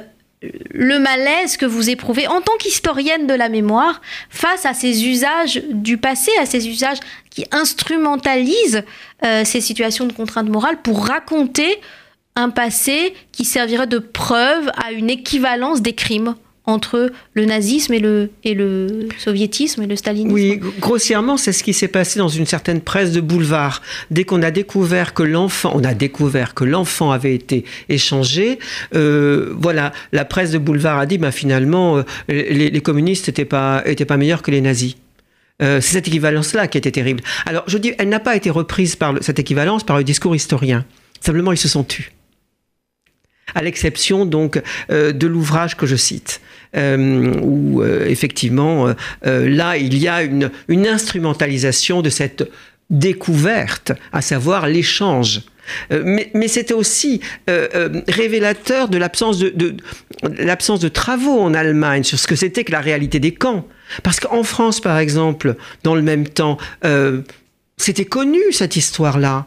le 0.71 0.99
malaise 0.99 1.57
que 1.57 1.65
vous 1.65 1.89
éprouvez 1.89 2.25
en 2.25 2.39
tant 2.39 2.55
qu'historienne 2.59 3.27
de 3.27 3.33
la 3.33 3.49
mémoire 3.49 3.99
face 4.29 4.65
à 4.65 4.73
ces 4.73 5.05
usages 5.05 5.61
du 5.69 5.97
passé, 5.97 6.31
à 6.39 6.45
ces 6.45 6.69
usages 6.69 6.99
qui 7.29 7.43
instrumentalisent 7.51 8.83
euh, 9.25 9.43
ces 9.43 9.59
situations 9.59 10.05
de 10.05 10.13
contrainte 10.13 10.47
morale 10.47 10.77
pour 10.81 11.05
raconter 11.05 11.81
un 12.39 12.49
passé 12.49 13.13
qui 13.31 13.45
servirait 13.45 13.87
de 13.87 13.99
preuve 13.99 14.69
à 14.77 14.91
une 14.91 15.09
équivalence 15.09 15.81
des 15.81 15.93
crimes 15.93 16.35
entre 16.69 17.11
le 17.33 17.45
nazisme 17.45 17.93
et 17.93 17.99
le, 17.99 18.29
et 18.43 18.53
le 18.53 19.09
soviétisme 19.17 19.81
et 19.81 19.87
le 19.87 19.95
stalinisme. 19.95 20.33
Oui, 20.33 20.59
grossièrement, 20.79 21.35
c'est 21.35 21.51
ce 21.51 21.63
qui 21.63 21.73
s'est 21.73 21.87
passé 21.87 22.19
dans 22.19 22.29
une 22.29 22.45
certaine 22.45 22.81
presse 22.81 23.11
de 23.11 23.21
boulevard. 23.21 23.81
Dès 24.11 24.23
qu'on 24.23 24.41
a 24.41 24.51
découvert 24.51 25.13
que 25.13 25.23
l'enfant, 25.23 25.71
on 25.75 25.83
a 25.83 25.93
découvert 25.93 26.53
que 26.53 26.63
l'enfant 26.63 27.11
avait 27.11 27.33
été 27.33 27.65
échangé, 27.89 28.59
euh, 28.95 29.53
voilà, 29.57 29.91
la 30.11 30.25
presse 30.25 30.51
de 30.51 30.57
boulevard 30.57 30.99
a 30.99 31.05
dit, 31.05 31.17
bah, 31.17 31.31
finalement, 31.31 31.97
euh, 31.97 32.03
les, 32.27 32.81
communistes 32.81 33.27
n'étaient 33.27 33.45
pas, 33.45 33.83
meilleurs 34.17 34.41
que 34.41 34.51
les 34.51 34.61
nazis. 34.61 34.95
Euh, 35.61 35.81
c'est 35.81 35.93
cette 35.93 36.07
équivalence-là 36.07 36.67
qui 36.67 36.77
était 36.77 36.91
terrible. 36.91 37.21
Alors, 37.45 37.63
je 37.67 37.77
dis, 37.77 37.93
elle 37.97 38.09
n'a 38.09 38.21
pas 38.21 38.35
été 38.35 38.49
reprise 38.49 38.95
par 38.95 39.15
cette 39.21 39.39
équivalence 39.39 39.83
par 39.83 39.97
le 39.97 40.05
discours 40.05 40.35
historien. 40.35 40.85
Simplement, 41.19 41.51
ils 41.51 41.57
se 41.57 41.67
sont 41.67 41.83
tus 41.83 42.13
à 43.55 43.61
l'exception 43.61 44.25
donc 44.25 44.61
euh, 44.91 45.11
de 45.11 45.27
l'ouvrage 45.27 45.75
que 45.75 45.85
je 45.85 45.95
cite, 45.95 46.41
euh, 46.75 47.33
où 47.41 47.81
euh, 47.81 48.07
effectivement 48.07 48.93
là 49.23 49.77
il 49.77 49.97
y 49.97 50.07
a 50.07 50.21
une, 50.23 50.51
instrumentalisation 50.87 52.01
de 52.01 52.09
cette 52.09 52.49
découverte, 52.89 53.91
à 54.11 54.21
savoir 54.21 54.67
l'échange. 54.67 55.41
mais, 55.91 56.47
c'était 56.47 56.73
aussi 56.73 57.21
révélateur 58.07 58.89
de 58.89 58.97
l'absence 58.97 59.37
de, 59.37 59.77
l'absence 60.37 60.79
de 60.79 60.89
travaux 60.89 61.39
en 61.39 61.53
Allemagne 61.53 62.03
sur 62.03 62.17
ce 62.17 62.27
que 62.27 62.35
c'était 62.35 62.63
que 62.63 62.71
la 62.71 62.81
réalité 62.81 63.19
des 63.19 63.33
camps. 63.33 63.67
Parce 64.01 64.19
qu'en 64.19 64.43
France, 64.43 64.81
par 64.81 64.97
exemple, 64.97 65.55
dans 65.83 65.95
le 65.95 66.01
même 66.01 66.27
temps, 66.27 66.57
c'était 67.77 68.05
connu 68.05 68.39
cette 68.51 68.75
histoire-là. 68.75 69.45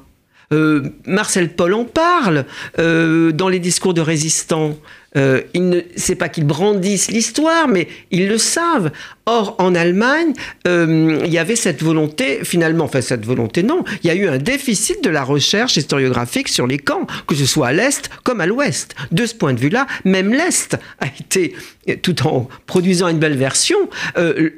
Euh, 0.52 0.82
Marcel 1.06 1.54
Paul 1.54 1.74
en 1.74 1.84
parle 1.84 2.44
euh, 2.78 3.32
dans 3.32 3.48
les 3.48 3.58
discours 3.58 3.94
de 3.94 4.00
résistants. 4.00 4.76
Euh, 5.16 5.42
il 5.54 5.84
c'est 5.96 6.14
pas 6.14 6.28
qu'ils 6.28 6.46
brandissent 6.46 7.10
l'histoire, 7.10 7.68
mais 7.68 7.88
ils 8.10 8.28
le 8.28 8.38
savent. 8.38 8.90
Or, 9.26 9.54
en 9.58 9.74
Allemagne, 9.74 10.32
euh, 10.66 11.20
il 11.24 11.32
y 11.32 11.38
avait 11.38 11.54
cette 11.54 11.82
volonté, 11.82 12.40
finalement, 12.42 12.84
enfin 12.84 13.00
cette 13.00 13.24
volonté, 13.24 13.62
non, 13.62 13.84
il 14.02 14.08
y 14.08 14.10
a 14.10 14.14
eu 14.14 14.26
un 14.26 14.38
déficit 14.38 15.04
de 15.04 15.10
la 15.10 15.22
recherche 15.22 15.76
historiographique 15.76 16.48
sur 16.48 16.66
les 16.66 16.78
camps, 16.78 17.06
que 17.28 17.36
ce 17.36 17.46
soit 17.46 17.68
à 17.68 17.72
l'Est 17.72 18.10
comme 18.24 18.40
à 18.40 18.46
l'Ouest. 18.46 18.96
De 19.12 19.24
ce 19.24 19.34
point 19.34 19.52
de 19.52 19.60
vue-là, 19.60 19.86
même 20.04 20.32
l'Est 20.32 20.76
a 20.98 21.06
été, 21.06 21.54
tout 22.02 22.26
en 22.26 22.48
produisant 22.66 23.08
une 23.08 23.18
belle 23.18 23.36
version, 23.36 23.76
euh, 24.18 24.50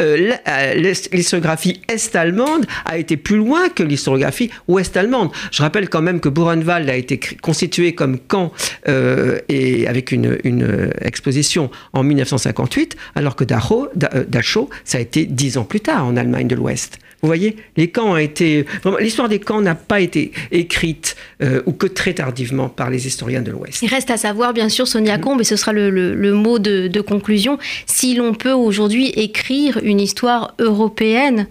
l'historiographie 1.13 1.83
est-allemande 1.89 2.65
a 2.87 2.97
été 2.97 3.19
plus 3.19 3.37
loin 3.37 3.69
que 3.69 3.83
l'historiographie 3.83 4.51
ouest-allemande. 4.69 5.31
Je 5.51 5.63
rappelle 5.63 5.91
quand 5.91 6.03
même 6.03 6.21
que 6.21 6.31
Buchenwald 6.31 6.89
a 6.89 6.97
été 6.97 7.21
constitué 7.43 7.95
comme 7.95 8.19
camp 8.19 8.53
et 8.87 9.87
avec 9.87 10.13
une, 10.13 10.39
une 10.45 10.91
exposition 11.01 11.71
en 11.93 12.03
1958, 12.03 12.97
alors 13.15 13.37
que 13.37 13.45
Dachau, 13.45 13.89
Dachau, 13.95 14.71
ça 14.85 14.99
a 14.99 15.01
été 15.01 15.25
dix 15.25 15.59
ans 15.59 15.65
plus 15.65 15.81
tard 15.81 16.07
en 16.07 16.17
Allemagne 16.17 16.49
de 16.49 16.55
l'Ouest. 16.55 16.99
Vous 17.25 17.29
voyez, 17.29 17.57
les 17.79 17.89
camps 17.89 18.13
ont 18.13 18.17
été. 18.19 18.67
L'histoire 19.01 19.31
des 19.31 19.39
camps 19.39 19.63
n'a 19.63 19.75
pas 19.75 20.03
été 20.03 20.33
écrite 20.53 21.17
euh, 21.43 21.63
ou 21.65 21.73
que 21.73 21.87
très 21.87 22.13
tardivement 22.13 22.69
par 22.69 22.91
les 22.91 23.07
historiens 23.07 23.41
de 23.41 23.51
l'Ouest. 23.51 23.81
Il 23.81 23.89
reste 23.89 24.11
à 24.11 24.19
savoir, 24.19 24.53
bien 24.53 24.69
sûr, 24.69 24.87
Sonia 24.87 25.17
Combe, 25.17 25.41
et 25.41 25.45
ce 25.45 25.57
sera 25.57 25.73
le, 25.73 26.33
mot 26.35 26.59
de 26.59 27.01
conclusion, 27.01 27.59
si 27.87 28.15
l'on 28.15 28.35
peut 28.35 28.53
aujourd'hui 28.53 29.07
écrire 29.17 29.81
une 29.83 30.01
histoire 30.01 30.55
européenne 30.59 31.47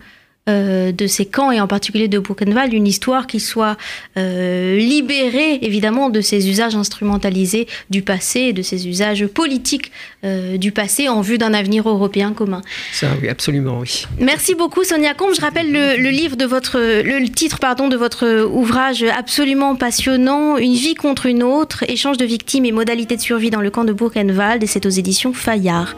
euh, 0.50 0.92
de 0.92 1.08
ces 1.08 1.26
camps 1.26 1.54
et 1.54 1.62
en 1.62 1.68
particulier 1.68 2.10
de 2.10 2.20
Buchenwald 2.20 2.74
une 2.74 2.86
histoire 2.86 3.28
qui 3.28 3.40
soit 3.40 3.78
euh, 4.18 4.78
libérée 4.78 5.60
évidemment 5.62 6.10
de 6.10 6.20
ces 6.20 6.50
usages 6.50 6.76
instrumentalisés 6.76 7.66
du 7.90 8.02
passé 8.02 8.52
de 8.52 8.62
ces 8.62 8.90
usages 8.90 9.26
politiques 9.28 9.94
euh, 10.26 10.58
du 10.58 10.74
passé 10.74 11.08
en 11.08 11.22
vue 11.22 11.38
d'un 11.38 11.54
avenir 11.54 11.88
européen 11.88 12.34
commun. 12.34 12.62
Ça 12.92 13.08
oui 13.22 13.30
absolument 13.30 13.80
oui. 13.80 14.06
Merci 14.20 14.54
beaucoup 14.54 14.84
Sonia 14.84 15.14
Combe. 15.14 15.34
Je 15.34 15.40
rappelle 15.40 15.72
le, 15.72 16.10
livre 16.10 16.36
de 16.36 16.44
votre 16.44 16.78
le 16.78 17.26
titre 17.30 17.60
pardon 17.60 17.88
de 17.88 17.96
votre 17.96 18.46
ouvrage 18.52 19.06
absolument 19.18 19.78
passionnant 19.78 20.58
Une 20.58 20.74
vie 20.74 20.96
contre 20.96 21.26
une 21.28 21.44
autre 21.44 21.86
échange 21.90 22.18
de 22.18 22.26
victimes 22.26 22.66
et 22.66 22.74
modalités 22.74 23.16
de 23.16 23.22
survie 23.22 23.50
dans 23.50 23.62
le 23.62 23.70
camp 23.70 23.86
de 23.86 23.94
Buchenwald 23.94 24.62
et 24.62 24.68
c'est 24.68 24.86
aux 24.86 24.90
éditions 24.90 25.32
Fayard. 25.32 25.96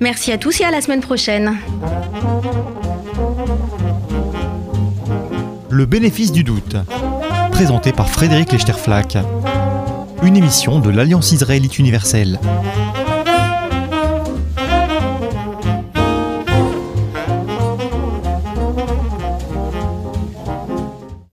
Merci 0.00 0.32
à 0.32 0.38
tous 0.38 0.60
et 0.62 0.64
à 0.64 0.70
la 0.70 0.80
semaine 0.80 1.02
prochaine. 1.02 1.58
Le 5.68 5.86
bénéfice 5.86 6.32
du 6.32 6.42
doute, 6.42 6.76
présenté 7.52 7.92
par 7.92 8.08
Frédéric 8.08 8.50
Lechterflack, 8.52 9.18
une 10.22 10.38
émission 10.38 10.80
de 10.80 10.88
l'Alliance 10.88 11.32
israélite 11.32 11.78
universelle. 11.78 12.40